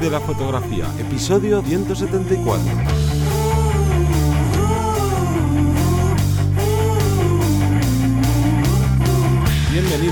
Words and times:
De 0.00 0.10
la 0.10 0.20
fotografía, 0.20 0.86
episodio 0.98 1.62
174. 1.62 3.11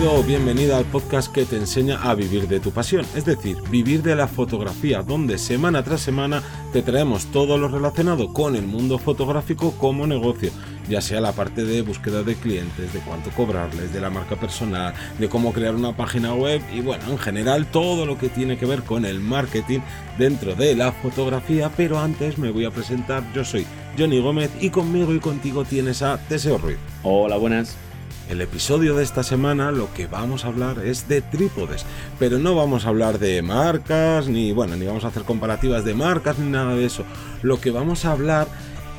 Bienvenido 0.01 0.25
o 0.25 0.27
bienvenida 0.27 0.79
al 0.79 0.87
podcast 0.87 1.31
que 1.31 1.45
te 1.45 1.57
enseña 1.57 2.01
a 2.03 2.15
vivir 2.15 2.49
de 2.49 2.59
tu 2.59 2.71
pasión, 2.71 3.05
es 3.15 3.27
decir, 3.27 3.59
vivir 3.71 4.03
de 4.03 4.17
la 4.17 4.29
fotografía, 4.29 5.03
donde 5.03 5.37
semana 5.37 5.85
tras 5.85 6.01
semana 6.01 6.43
te 6.73 6.81
traemos 6.81 7.27
todo 7.27 7.59
lo 7.59 7.69
relacionado 7.69 8.33
con 8.33 8.57
el 8.57 8.67
mundo 8.67 8.99
fotográfico 8.99 9.73
como 9.73 10.07
negocio, 10.07 10.53
ya 10.89 11.03
sea 11.03 11.21
la 11.21 11.33
parte 11.33 11.65
de 11.65 11.83
búsqueda 11.83 12.23
de 12.23 12.35
clientes, 12.35 12.95
de 12.95 13.01
cuánto 13.01 13.29
cobrarles, 13.33 13.93
de 13.93 14.01
la 14.01 14.09
marca 14.09 14.37
personal, 14.37 14.95
de 15.19 15.29
cómo 15.29 15.53
crear 15.53 15.75
una 15.75 15.95
página 15.95 16.33
web 16.33 16.63
y 16.73 16.81
bueno, 16.81 17.05
en 17.11 17.19
general 17.19 17.67
todo 17.67 18.07
lo 18.07 18.17
que 18.17 18.31
tiene 18.31 18.57
que 18.57 18.65
ver 18.65 18.85
con 18.85 19.05
el 19.05 19.21
marketing 19.21 19.81
dentro 20.17 20.55
de 20.55 20.77
la 20.77 20.93
fotografía, 20.93 21.71
pero 21.77 21.99
antes 21.99 22.39
me 22.39 22.51
voy 22.51 22.65
a 22.65 22.71
presentar, 22.71 23.23
yo 23.35 23.45
soy 23.45 23.67
Johnny 23.99 24.19
Gómez 24.19 24.51
y 24.63 24.71
conmigo 24.71 25.15
y 25.15 25.21
contigo 25.21 25.67
tienes 25.67 26.01
a 26.01 26.17
Teseo 26.27 26.57
Ruiz. 26.57 26.79
Hola, 27.03 27.37
buenas. 27.37 27.90
El 28.31 28.41
episodio 28.43 28.95
de 28.95 29.03
esta 29.03 29.25
semana 29.25 29.73
lo 29.73 29.93
que 29.93 30.07
vamos 30.07 30.45
a 30.45 30.49
hablar 30.49 30.79
es 30.79 31.09
de 31.09 31.21
trípodes, 31.21 31.85
pero 32.21 32.39
no 32.39 32.55
vamos 32.55 32.87
a 32.87 32.91
hablar 32.91 33.19
de 33.19 33.43
marcas, 33.43 34.29
ni 34.29 34.53
bueno, 34.53 34.77
ni 34.77 34.87
vamos 34.87 35.05
a 35.05 35.09
hacer 35.09 35.25
comparativas 35.25 35.85
de 35.85 35.95
marcas 35.95 36.39
ni 36.39 36.49
nada 36.49 36.77
de 36.77 36.87
eso. 36.87 37.03
Lo 37.43 37.61
que 37.61 37.73
vamos 37.73 38.05
a 38.05 38.13
hablar 38.13 38.47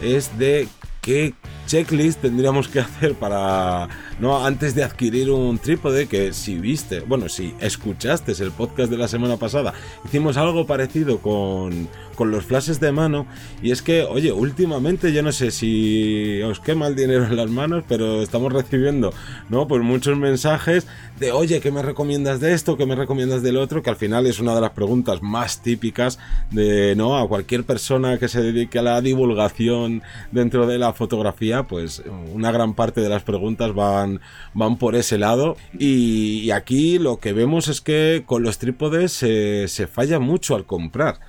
es 0.01 0.37
de 0.37 0.67
qué 0.99 1.33
checklist 1.65 2.19
tendríamos 2.19 2.67
que 2.67 2.81
hacer 2.81 3.15
para 3.15 3.87
no 4.21 4.45
antes 4.45 4.75
de 4.75 4.83
adquirir 4.83 5.31
un 5.31 5.57
trípode 5.57 6.07
que 6.07 6.31
si 6.31 6.59
viste, 6.59 7.01
bueno, 7.01 7.27
si 7.27 7.55
escuchaste 7.59 8.31
el 8.39 8.51
podcast 8.51 8.91
de 8.91 8.97
la 8.97 9.07
semana 9.07 9.37
pasada, 9.37 9.73
hicimos 10.05 10.37
algo 10.37 10.65
parecido 10.65 11.17
con 11.17 11.89
con 12.15 12.29
los 12.29 12.45
flashes 12.45 12.79
de 12.79 12.91
mano 12.91 13.25
y 13.61 13.71
es 13.71 13.81
que, 13.81 14.03
oye, 14.03 14.31
últimamente 14.31 15.11
yo 15.11 15.23
no 15.23 15.31
sé 15.31 15.49
si 15.49 16.39
os 16.43 16.59
quema 16.59 16.85
el 16.87 16.95
dinero 16.95 17.25
en 17.25 17.35
las 17.35 17.49
manos, 17.49 17.83
pero 17.87 18.21
estamos 18.21 18.53
recibiendo, 18.53 19.11
¿no? 19.49 19.67
Pues 19.67 19.81
muchos 19.81 20.17
mensajes 20.17 20.87
de, 21.19 21.31
oye, 21.31 21.59
¿qué 21.61 21.71
me 21.71 21.81
recomiendas 21.81 22.39
de 22.39 22.53
esto? 22.53 22.77
¿Qué 22.77 22.85
me 22.85 22.95
recomiendas 22.95 23.41
del 23.41 23.57
otro? 23.57 23.81
Que 23.81 23.89
al 23.89 23.95
final 23.95 24.27
es 24.27 24.39
una 24.39 24.53
de 24.55 24.61
las 24.61 24.71
preguntas 24.71 25.21
más 25.21 25.61
típicas 25.61 26.19
de, 26.51 26.95
¿no? 26.95 27.17
A 27.17 27.27
cualquier 27.27 27.63
persona 27.63 28.17
que 28.17 28.27
se 28.27 28.41
dedique 28.41 28.79
a 28.79 28.83
la 28.83 29.01
divulgación 29.01 30.03
dentro 30.31 30.67
de 30.67 30.77
la 30.77 30.93
fotografía, 30.93 31.63
pues 31.63 32.03
una 32.33 32.51
gran 32.51 32.73
parte 32.73 33.01
de 33.01 33.09
las 33.09 33.23
preguntas 33.23 33.73
van, 33.73 34.10
van 34.53 34.77
por 34.77 34.95
ese 34.95 35.17
lado. 35.17 35.55
Y, 35.77 36.51
aquí 36.51 36.99
lo 36.99 37.17
que 37.17 37.33
vemos 37.33 37.67
es 37.67 37.81
que 37.81 38.23
con 38.25 38.43
los 38.43 38.57
trípodes 38.57 39.11
se, 39.13 39.87
falla 39.87 40.19
mucho 40.19 40.55
al 40.55 40.65
comprar. 40.65 41.19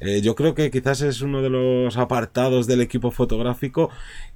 Eh, 0.00 0.20
yo 0.20 0.34
creo 0.34 0.54
que 0.54 0.70
quizás 0.70 1.00
es 1.00 1.22
uno 1.22 1.40
de 1.40 1.48
los 1.48 1.96
apartados 1.96 2.66
del 2.66 2.82
equipo 2.82 3.10
fotográfico 3.10 3.88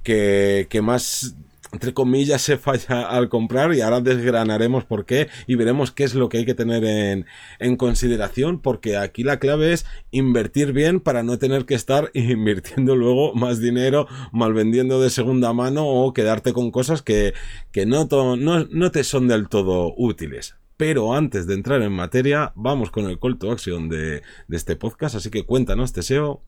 que 0.03 0.79
más 0.81 1.35
entre 1.71 1.93
comillas 1.93 2.41
se 2.41 2.57
falla 2.57 3.03
al 3.09 3.29
comprar 3.29 3.73
y 3.73 3.81
ahora 3.81 4.01
desgranaremos 4.01 4.85
por 4.85 5.05
qué 5.05 5.29
y 5.47 5.55
veremos 5.55 5.91
qué 5.91 6.03
es 6.03 6.15
lo 6.15 6.29
que 6.29 6.39
hay 6.39 6.45
que 6.45 6.53
tener 6.53 6.83
en, 6.83 7.25
en, 7.59 7.75
consideración 7.77 8.59
porque 8.59 8.97
aquí 8.97 9.23
la 9.23 9.39
clave 9.39 9.73
es 9.73 9.85
invertir 10.11 10.73
bien 10.73 10.99
para 10.99 11.23
no 11.23 11.37
tener 11.37 11.65
que 11.65 11.75
estar 11.75 12.11
invirtiendo 12.13 12.95
luego 12.95 13.33
más 13.33 13.59
dinero 13.59 14.07
mal 14.31 14.53
vendiendo 14.53 15.01
de 15.01 15.09
segunda 15.09 15.53
mano 15.53 15.87
o 15.87 16.13
quedarte 16.13 16.53
con 16.53 16.71
cosas 16.71 17.01
que, 17.01 17.33
que 17.71 17.85
no, 17.85 18.07
no, 18.35 18.65
no 18.65 18.91
te 18.91 19.03
son 19.03 19.27
del 19.27 19.47
todo 19.49 19.93
útiles. 19.97 20.55
Pero 20.77 21.13
antes 21.13 21.45
de 21.45 21.53
entrar 21.53 21.81
en 21.83 21.91
materia, 21.91 22.53
vamos 22.55 22.89
con 22.89 23.05
el 23.05 23.19
call 23.19 23.37
to 23.37 23.51
action 23.51 23.87
de, 23.87 24.23
este 24.49 24.75
podcast. 24.75 25.15
Así 25.15 25.29
que 25.29 25.45
cuéntanos, 25.45 25.93
Teseo. 25.93 26.41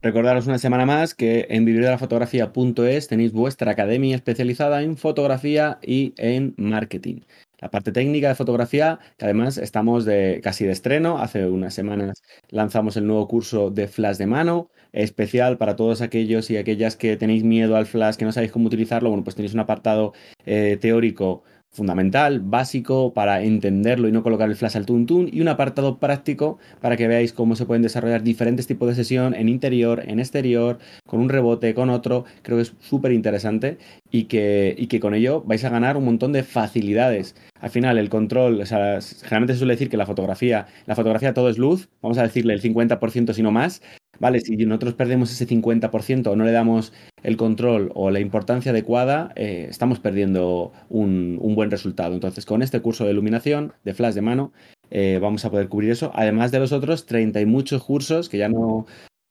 Recordaros 0.00 0.46
una 0.46 0.58
semana 0.58 0.86
más 0.86 1.12
que 1.12 1.48
en 1.50 1.64
vivirdelafotografía.es 1.64 3.08
tenéis 3.08 3.32
vuestra 3.32 3.72
academia 3.72 4.14
especializada 4.14 4.82
en 4.82 4.96
fotografía 4.96 5.80
y 5.82 6.14
en 6.18 6.54
marketing. 6.56 7.22
La 7.58 7.68
parte 7.68 7.90
técnica 7.90 8.28
de 8.28 8.36
fotografía, 8.36 9.00
que 9.16 9.24
además 9.24 9.58
estamos 9.58 10.04
de, 10.04 10.40
casi 10.40 10.64
de 10.64 10.70
estreno. 10.70 11.18
Hace 11.18 11.48
unas 11.48 11.74
semanas 11.74 12.22
lanzamos 12.50 12.96
el 12.96 13.08
nuevo 13.08 13.26
curso 13.26 13.70
de 13.70 13.88
flash 13.88 14.18
de 14.18 14.26
mano, 14.26 14.70
especial 14.92 15.58
para 15.58 15.74
todos 15.74 16.00
aquellos 16.00 16.48
y 16.52 16.56
aquellas 16.58 16.94
que 16.94 17.16
tenéis 17.16 17.42
miedo 17.42 17.74
al 17.76 17.86
flash, 17.86 18.14
que 18.14 18.24
no 18.24 18.30
sabéis 18.30 18.52
cómo 18.52 18.68
utilizarlo. 18.68 19.08
Bueno, 19.10 19.24
pues 19.24 19.34
tenéis 19.34 19.54
un 19.54 19.60
apartado 19.60 20.12
eh, 20.46 20.78
teórico 20.80 21.42
fundamental, 21.70 22.40
básico 22.40 23.12
para 23.12 23.42
entenderlo 23.42 24.08
y 24.08 24.12
no 24.12 24.22
colocar 24.22 24.48
el 24.48 24.56
flash 24.56 24.76
al 24.76 24.86
tuntún 24.86 25.28
y 25.32 25.40
un 25.40 25.48
apartado 25.48 25.98
práctico 25.98 26.58
para 26.80 26.96
que 26.96 27.08
veáis 27.08 27.32
cómo 27.32 27.56
se 27.56 27.66
pueden 27.66 27.82
desarrollar 27.82 28.22
diferentes 28.22 28.66
tipos 28.66 28.88
de 28.88 28.94
sesión 28.94 29.34
en 29.34 29.48
interior, 29.48 30.02
en 30.06 30.18
exterior, 30.18 30.78
con 31.06 31.20
un 31.20 31.28
rebote, 31.28 31.74
con 31.74 31.90
otro. 31.90 32.24
Creo 32.42 32.58
que 32.58 32.62
es 32.62 32.74
súper 32.80 33.12
interesante 33.12 33.78
y 34.10 34.24
que, 34.24 34.74
y 34.76 34.86
que 34.86 35.00
con 35.00 35.14
ello 35.14 35.42
vais 35.42 35.64
a 35.64 35.70
ganar 35.70 35.96
un 35.96 36.04
montón 36.04 36.32
de 36.32 36.42
facilidades. 36.42 37.36
Al 37.60 37.70
final, 37.70 37.98
el 37.98 38.08
control, 38.08 38.60
o 38.60 38.66
sea, 38.66 39.00
generalmente 39.00 39.54
se 39.54 39.58
suele 39.58 39.74
decir 39.74 39.90
que 39.90 39.96
la 39.96 40.06
fotografía, 40.06 40.66
la 40.86 40.94
fotografía 40.94 41.34
todo 41.34 41.48
es 41.48 41.58
luz, 41.58 41.88
vamos 42.02 42.18
a 42.18 42.22
decirle 42.22 42.54
el 42.54 42.62
50% 42.62 43.32
si 43.32 43.42
no 43.42 43.50
más, 43.50 43.82
¿vale? 44.18 44.40
Si 44.40 44.56
nosotros 44.56 44.94
perdemos 44.94 45.30
ese 45.30 45.46
50% 45.46 46.26
o 46.28 46.36
no 46.36 46.44
le 46.44 46.52
damos 46.52 46.92
el 47.22 47.36
control 47.36 47.90
o 47.94 48.10
la 48.10 48.20
importancia 48.20 48.70
adecuada, 48.72 49.32
eh, 49.36 49.66
estamos 49.68 50.00
perdiendo 50.00 50.72
un, 50.88 51.38
buen 51.54 51.70
resultado. 51.70 52.14
Entonces, 52.14 52.46
con 52.46 52.62
este 52.62 52.80
curso 52.80 53.04
de 53.04 53.12
iluminación, 53.12 53.72
de 53.84 53.94
flash 53.94 54.14
de 54.14 54.22
mano, 54.22 54.52
eh, 54.90 55.18
vamos 55.20 55.44
a 55.44 55.50
poder 55.50 55.68
cubrir 55.68 55.90
eso, 55.90 56.12
además 56.14 56.50
de 56.50 56.60
los 56.60 56.72
otros 56.72 57.06
30 57.06 57.40
y 57.40 57.46
muchos 57.46 57.82
cursos 57.84 58.28
que 58.28 58.38
ya 58.38 58.48
no, 58.48 58.86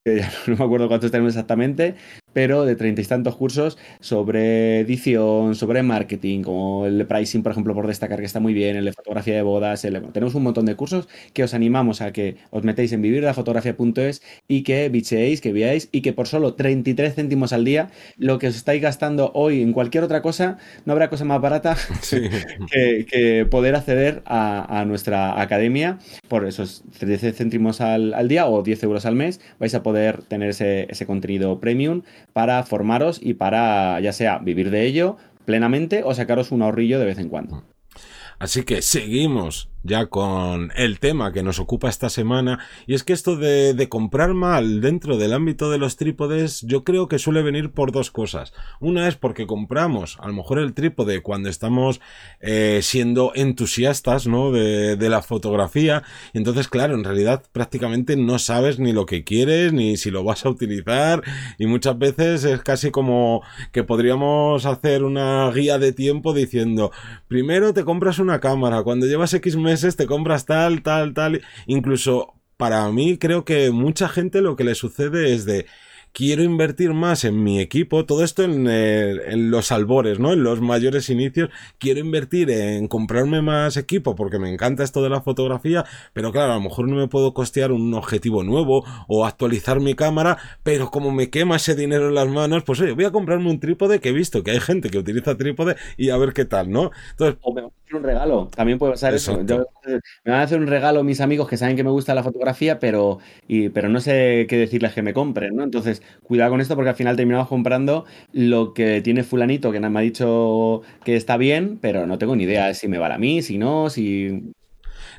no 0.48 0.56
me 0.56 0.66
acuerdo 0.66 0.88
cuántos 0.88 1.12
tenemos 1.12 1.34
exactamente, 1.34 1.96
pero 2.38 2.66
de 2.66 2.76
treinta 2.76 3.02
y 3.02 3.06
tantos 3.06 3.36
cursos 3.36 3.80
sobre 4.00 4.82
edición, 4.82 5.56
sobre 5.56 5.82
marketing, 5.82 6.44
como 6.44 6.86
el 6.86 7.00
de 7.00 7.06
pricing, 7.06 7.42
por 7.42 7.52
ejemplo, 7.52 7.74
por 7.74 7.88
destacar 7.88 8.20
que 8.20 8.28
está 8.28 8.40
muy 8.40 8.54
bien, 8.54 8.76
el 8.76 8.86
de 8.86 8.94
fotografía 8.94 9.34
de 9.34 9.42
bodas, 9.42 9.82
tenemos 9.82 10.36
un 10.36 10.44
montón 10.44 10.68
de 10.68 10.76
cursos 10.76 11.08
que 11.34 11.44
os 11.44 11.56
animamos 11.56 12.00
a 12.00 12.14
que 12.14 12.38
os 12.52 12.64
metéis 12.64 12.92
en 12.92 13.02
vivirlafotografía.es 13.02 14.22
y 14.48 14.62
que 14.62 14.88
bicheéis, 14.90 15.42
que 15.42 15.52
veáis 15.52 15.90
y 15.92 16.02
que 16.02 16.14
por 16.14 16.28
solo 16.28 16.54
33 16.54 17.16
céntimos 17.16 17.54
al 17.54 17.66
día, 17.66 17.90
lo 18.18 18.38
que 18.38 18.50
os 18.50 18.56
estáis 18.56 18.84
gastando 18.84 19.32
hoy 19.34 19.64
en 19.64 19.74
cualquier 19.74 20.04
otra 20.04 20.22
cosa, 20.22 20.60
no 20.86 20.94
habrá 20.94 21.10
cosa 21.10 21.26
más 21.26 21.42
barata 21.42 21.76
que, 22.72 23.48
poder 23.50 23.74
acceder 23.74 24.22
a, 24.28 24.86
nuestra 24.86 25.42
academia. 25.42 25.98
Por 26.28 26.46
esos 26.46 26.84
13 27.00 27.32
céntimos 27.32 27.82
al, 27.82 28.28
día 28.28 28.46
o 28.46 28.62
10 28.62 28.84
euros 28.84 29.08
al 29.08 29.16
mes, 29.16 29.42
vais 29.60 29.74
a 29.74 29.82
poder 29.82 30.22
tener 30.22 30.50
ese, 30.50 30.86
ese 30.88 31.08
contenido 31.08 31.60
premium 31.60 32.04
para 32.38 32.62
formaros 32.62 33.20
y 33.20 33.34
para 33.34 34.00
ya 34.00 34.14
sea 34.14 34.38
vivir 34.38 34.70
de 34.70 34.86
ello 34.86 35.18
plenamente 35.46 36.04
o 36.06 36.14
sacaros 36.14 36.52
un 36.52 36.62
ahorrillo 36.62 37.00
de 37.00 37.06
vez 37.08 37.18
en 37.18 37.30
cuando. 37.30 37.64
Así 38.38 38.62
que 38.62 38.84
seguimos 38.84 39.72
ya 39.84 40.08
con 40.08 40.72
el 40.76 41.00
tema 41.00 41.32
que 41.32 41.44
nos 41.44 41.60
ocupa 41.60 41.90
esta 41.90 42.10
semana. 42.10 42.60
Y 42.86 42.94
es 42.94 43.04
que 43.04 43.14
esto 43.14 43.36
de, 43.36 43.88
comprar 43.90 44.34
mal 44.34 44.82
dentro 44.82 45.18
del 45.18 45.32
ámbito 45.32 45.72
de 45.72 45.78
los 45.78 45.96
trípodes 45.96 46.62
yo 46.64 46.84
creo 46.84 47.08
que 47.08 47.20
suele 47.20 47.42
venir 47.42 47.72
por 47.72 47.92
dos 47.92 48.12
cosas. 48.12 48.54
Una 48.80 49.08
es 49.08 49.16
porque 49.16 49.48
compramos 49.48 50.18
a 50.20 50.28
lo 50.28 50.34
mejor 50.34 50.60
el 50.60 50.74
trípode 50.74 51.22
cuando 51.22 51.48
estamos 51.48 52.02
eh, 52.42 52.80
siendo 52.84 53.32
entusiastas 53.34 54.28
no 54.28 54.52
de, 54.52 54.98
de, 54.98 55.10
la 55.10 55.22
fotografía. 55.22 56.04
Y 56.34 56.40
entonces 56.40 56.68
claro 56.68 56.96
en 56.96 57.04
realidad 57.04 57.44
prácticamente 57.54 58.18
no 58.18 58.40
sabes 58.40 58.80
ni 58.80 58.92
lo 58.92 59.06
que 59.06 59.24
quieres 59.24 59.72
ni 59.72 59.96
si 59.96 60.12
lo 60.12 60.24
vas 60.24 60.46
a 60.46 60.50
utilizar. 60.50 61.24
Y 61.58 61.66
muchas 61.66 61.98
veces 61.98 62.44
es 62.44 62.62
casi 62.62 62.92
como 62.92 63.42
que 63.72 63.84
podríamos 63.84 64.66
hacer 64.66 65.04
una 65.04 65.50
guía 65.52 65.80
de 65.80 65.94
tiempo 65.94 66.34
diciendo 66.34 66.92
primero 67.28 67.74
te 67.74 67.86
compras 67.86 68.20
una 68.20 68.40
cámara 68.40 68.84
cuando 68.84 69.06
llevas 69.06 69.34
X 69.34 69.56
meses 69.68 69.98
te 69.98 70.08
compras 70.08 70.46
tal, 70.46 70.82
tal, 70.82 71.14
tal. 71.14 71.42
Incluso 71.66 72.34
para 72.58 72.90
mí 72.92 73.18
creo 73.18 73.46
que 73.46 73.70
mucha 73.72 74.08
gente 74.08 74.42
lo 74.42 74.56
que 74.56 74.64
le 74.64 74.76
sucede 74.76 75.34
es 75.34 75.46
de 75.46 75.66
quiero 76.18 76.42
invertir 76.42 76.94
más 76.94 77.26
en 77.26 77.44
mi 77.44 77.60
equipo, 77.60 78.06
todo 78.06 78.24
esto 78.24 78.44
en, 78.44 78.68
en, 78.68 79.52
los 79.52 79.72
albores, 79.72 80.20
¿no? 80.20 80.34
En 80.34 80.42
los 80.42 80.62
mayores 80.62 81.12
inicios, 81.12 81.50
quiero 81.78 82.00
invertir 82.00 82.50
en 82.50 82.88
comprarme 82.88 83.44
más 83.44 83.78
equipo 83.78 84.16
porque 84.16 84.40
me 84.40 84.52
encanta 84.52 84.84
esto 84.84 85.04
de 85.04 85.10
la 85.10 85.22
fotografía, 85.22 85.86
pero 86.14 86.32
claro, 86.32 86.54
a 86.54 86.56
lo 86.56 86.62
mejor 86.62 86.88
no 86.88 86.96
me 86.96 87.08
puedo 87.08 87.36
costear 87.36 87.72
un 87.72 87.94
objetivo 87.94 88.44
nuevo 88.44 88.84
o 89.08 89.28
actualizar 89.28 89.80
mi 89.80 89.94
cámara, 89.94 90.40
pero 90.64 90.90
como 90.90 91.12
me 91.12 91.30
quema 91.30 91.58
ese 91.58 91.76
dinero 91.76 92.08
en 92.08 92.16
las 92.16 92.28
manos, 92.28 92.64
pues 92.64 92.82
oye, 92.82 92.94
voy 92.94 93.06
a 93.06 93.12
comprarme 93.12 93.52
un 93.52 93.60
trípode 93.60 94.00
que 94.00 94.10
he 94.10 94.14
visto 94.14 94.42
que 94.42 94.52
hay 94.52 94.60
gente 94.60 94.90
que 94.90 94.98
utiliza 94.98 95.38
trípode 95.38 95.76
y 95.98 96.10
a 96.10 96.18
ver 96.18 96.34
qué 96.34 96.46
tal, 96.46 96.72
¿no? 96.72 96.90
Entonces, 97.12 97.38
un 97.94 98.04
regalo, 98.04 98.50
también 98.56 98.78
puede 98.80 98.94
pasar 98.94 99.14
eso. 99.14 99.38
me 99.38 100.32
van 100.32 100.40
a 100.40 100.42
hacer 100.42 100.60
un 100.60 100.68
regalo 100.68 101.04
mis 101.04 101.22
amigos 101.22 101.48
que 101.48 101.58
saben 101.58 101.76
que 101.76 101.84
me 101.84 101.90
gusta 101.90 102.14
la 102.14 102.24
fotografía, 102.24 102.80
pero, 102.80 103.20
y, 103.48 103.70
pero 103.70 103.90
no 103.90 104.00
sé 104.02 104.46
qué 104.50 104.58
decirles 104.58 104.94
que 104.94 105.02
me 105.02 105.14
compren, 105.14 105.56
¿no? 105.56 105.64
Entonces, 105.64 106.02
cuidado 106.24 106.52
con 106.52 106.62
esto 106.62 106.76
porque 106.76 106.90
al 106.90 106.96
final 106.96 107.16
terminamos 107.16 107.48
comprando 107.48 108.06
lo 108.34 108.74
que 108.74 109.02
tiene 109.02 109.24
fulanito 109.24 109.72
que 109.72 109.80
nada 109.80 109.90
me 109.90 110.00
ha 110.00 110.04
dicho 110.04 110.82
que 111.04 111.16
está 111.16 111.38
bien, 111.38 111.78
pero 111.82 112.06
no 112.08 112.18
tengo 112.18 112.36
ni 112.36 112.44
idea 112.44 112.74
si 112.74 112.88
me 112.88 112.98
vale 112.98 113.16
a 113.16 113.18
mí, 113.20 113.42
si 113.42 113.58
no, 113.58 113.90
si... 113.90 114.54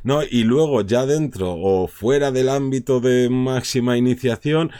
¿no? 0.02 0.22
Y 0.22 0.44
luego 0.44 0.82
ya 0.82 1.06
dentro 1.06 1.54
o 1.54 1.88
fuera 1.88 2.30
del 2.30 2.48
ámbito 2.48 3.00
de 3.00 3.28
máxima 3.30 3.96
iniciación, 3.96 4.70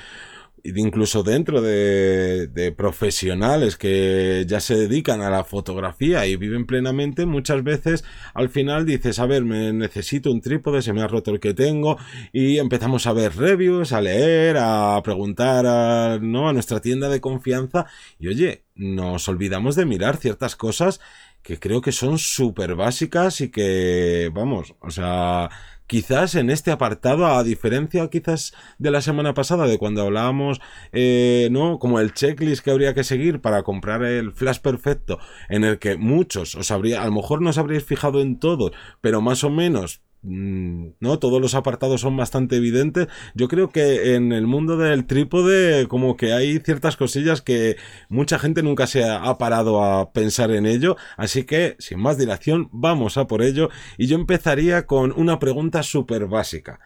incluso 0.65 1.23
dentro 1.23 1.61
de, 1.61 2.47
de, 2.49 2.73
profesionales 2.73 3.77
que 3.77 4.45
ya 4.47 4.61
se 4.61 4.77
dedican 4.77 5.21
a 5.23 5.31
la 5.31 5.45
fotografía 5.45 6.27
y 6.27 6.37
viven 6.37 6.67
plenamente, 6.67 7.27
muchas 7.27 7.63
veces 7.63 8.05
al 8.35 8.49
final 8.49 8.87
dices, 8.87 9.19
a 9.19 9.27
ver, 9.27 9.45
me 9.45 9.73
necesito 9.73 10.31
un 10.31 10.41
trípode, 10.41 10.83
se 10.83 10.93
me 10.93 11.03
ha 11.03 11.09
roto 11.09 11.31
el 11.31 11.41
que 11.41 11.55
tengo, 11.55 11.99
y 12.33 12.59
empezamos 12.59 13.07
a 13.07 13.13
ver 13.13 13.37
reviews, 13.37 13.93
a 13.93 14.01
leer, 14.01 14.57
a 14.59 15.01
preguntar 15.03 15.67
a, 15.67 16.19
¿no? 16.21 16.49
a 16.49 16.53
nuestra 16.53 16.81
tienda 16.81 17.09
de 17.09 17.21
confianza, 17.21 17.87
y 18.19 18.29
oye, 18.29 18.65
nos 18.75 19.29
olvidamos 19.29 19.77
de 19.77 19.87
mirar 19.87 20.17
ciertas 20.17 20.57
cosas 20.57 21.01
que 21.43 21.59
creo 21.59 21.81
que 21.81 21.93
son 21.93 22.19
súper 22.19 22.75
básicas 22.75 23.41
y 23.41 23.51
que, 23.51 24.31
vamos, 24.33 24.75
o 24.81 24.91
sea, 24.91 25.49
quizás 25.88 26.37
en 26.37 26.50
este 26.50 26.70
apartado, 26.70 27.26
a 27.26 27.43
diferencia 27.43 28.08
quizás 28.08 28.55
de 28.79 28.93
la 28.93 29.00
semana 29.00 29.35
pasada, 29.35 29.67
de 29.67 29.79
cuando 29.79 30.02
hablábamos, 30.02 30.61
eh, 30.93 31.49
¿no? 31.50 31.81
Como 31.81 31.99
el 31.99 32.12
checklist 32.12 32.62
que 32.62 32.70
habría 32.70 32.94
que 32.94 33.02
seguir 33.02 33.40
para 33.40 33.64
comprar 33.64 34.05
el 34.05 34.32
flash 34.32 34.61
perfecto, 34.61 35.19
en 35.49 35.64
el 35.64 35.81
que 35.81 35.96
muchos 35.96 36.55
os 36.55 36.70
habría, 36.70 37.02
a 37.02 37.06
lo 37.06 37.12
mejor 37.12 37.43
no 37.43 37.50
os 37.50 37.58
habríais 37.58 37.85
fijado 37.85 38.20
en 38.20 38.38
todo, 38.38 38.70
pero 39.00 39.20
más 39.20 39.43
o 39.43 39.50
menos 39.50 40.02
no 40.23 41.19
todos 41.19 41.41
los 41.41 41.55
apartados 41.55 42.00
son 42.00 42.17
bastante 42.17 42.56
evidentes. 42.56 43.09
Yo 43.35 43.49
creo 43.49 43.70
que 43.70 44.15
en 44.15 44.32
el 44.32 44.47
mundo 44.47 44.76
del 44.76 45.06
trípode 45.06 45.87
como 45.88 46.17
que 46.17 46.32
hay 46.32 46.59
ciertas 46.59 46.97
cosillas 46.97 47.43
que 47.43 47.76
mucha 48.09 48.38
gente 48.38 48.62
nunca 48.62 48.87
se 48.87 49.05
ha 49.05 49.38
parado 49.38 49.82
a 49.82 50.12
pensar 50.12 50.50
en 50.50 50.67
ello. 50.67 50.97
Así 51.17 51.44
que 51.44 51.76
sin 51.79 52.00
más 52.00 52.19
dilación 52.19 52.69
vamos 52.73 53.17
a 53.17 53.26
por 53.26 53.43
ello. 53.43 53.70
Y 53.97 54.06
yo 54.06 54.17
empezaría 54.17 54.87
con 54.87 55.12
una 55.17 55.38
pregunta 55.38 55.82
súper 55.82 56.26
básica 56.26 56.81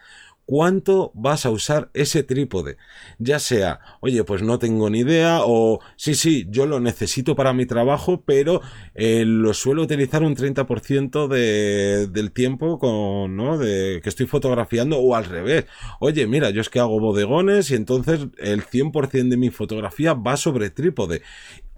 cuánto 0.52 1.12
vas 1.14 1.46
a 1.46 1.50
usar 1.50 1.88
ese 1.94 2.24
trípode. 2.24 2.76
Ya 3.18 3.38
sea, 3.38 3.80
oye, 4.00 4.22
pues 4.22 4.42
no 4.42 4.58
tengo 4.58 4.90
ni 4.90 4.98
idea, 4.98 5.40
o 5.46 5.80
sí, 5.96 6.14
sí, 6.14 6.46
yo 6.50 6.66
lo 6.66 6.78
necesito 6.78 7.34
para 7.34 7.54
mi 7.54 7.64
trabajo, 7.64 8.22
pero 8.26 8.60
eh, 8.94 9.24
lo 9.26 9.54
suelo 9.54 9.80
utilizar 9.80 10.22
un 10.22 10.36
30% 10.36 11.26
de, 11.26 12.06
del 12.06 12.32
tiempo 12.32 12.78
con, 12.78 13.34
¿no? 13.34 13.56
De 13.56 14.00
que 14.02 14.10
estoy 14.10 14.26
fotografiando, 14.26 14.98
o 14.98 15.14
al 15.14 15.24
revés. 15.24 15.64
Oye, 16.00 16.26
mira, 16.26 16.50
yo 16.50 16.60
es 16.60 16.68
que 16.68 16.80
hago 16.80 17.00
bodegones 17.00 17.70
y 17.70 17.74
entonces 17.74 18.26
el 18.36 18.62
100% 18.62 19.30
de 19.30 19.38
mi 19.38 19.48
fotografía 19.48 20.12
va 20.12 20.36
sobre 20.36 20.68
trípode. 20.68 21.22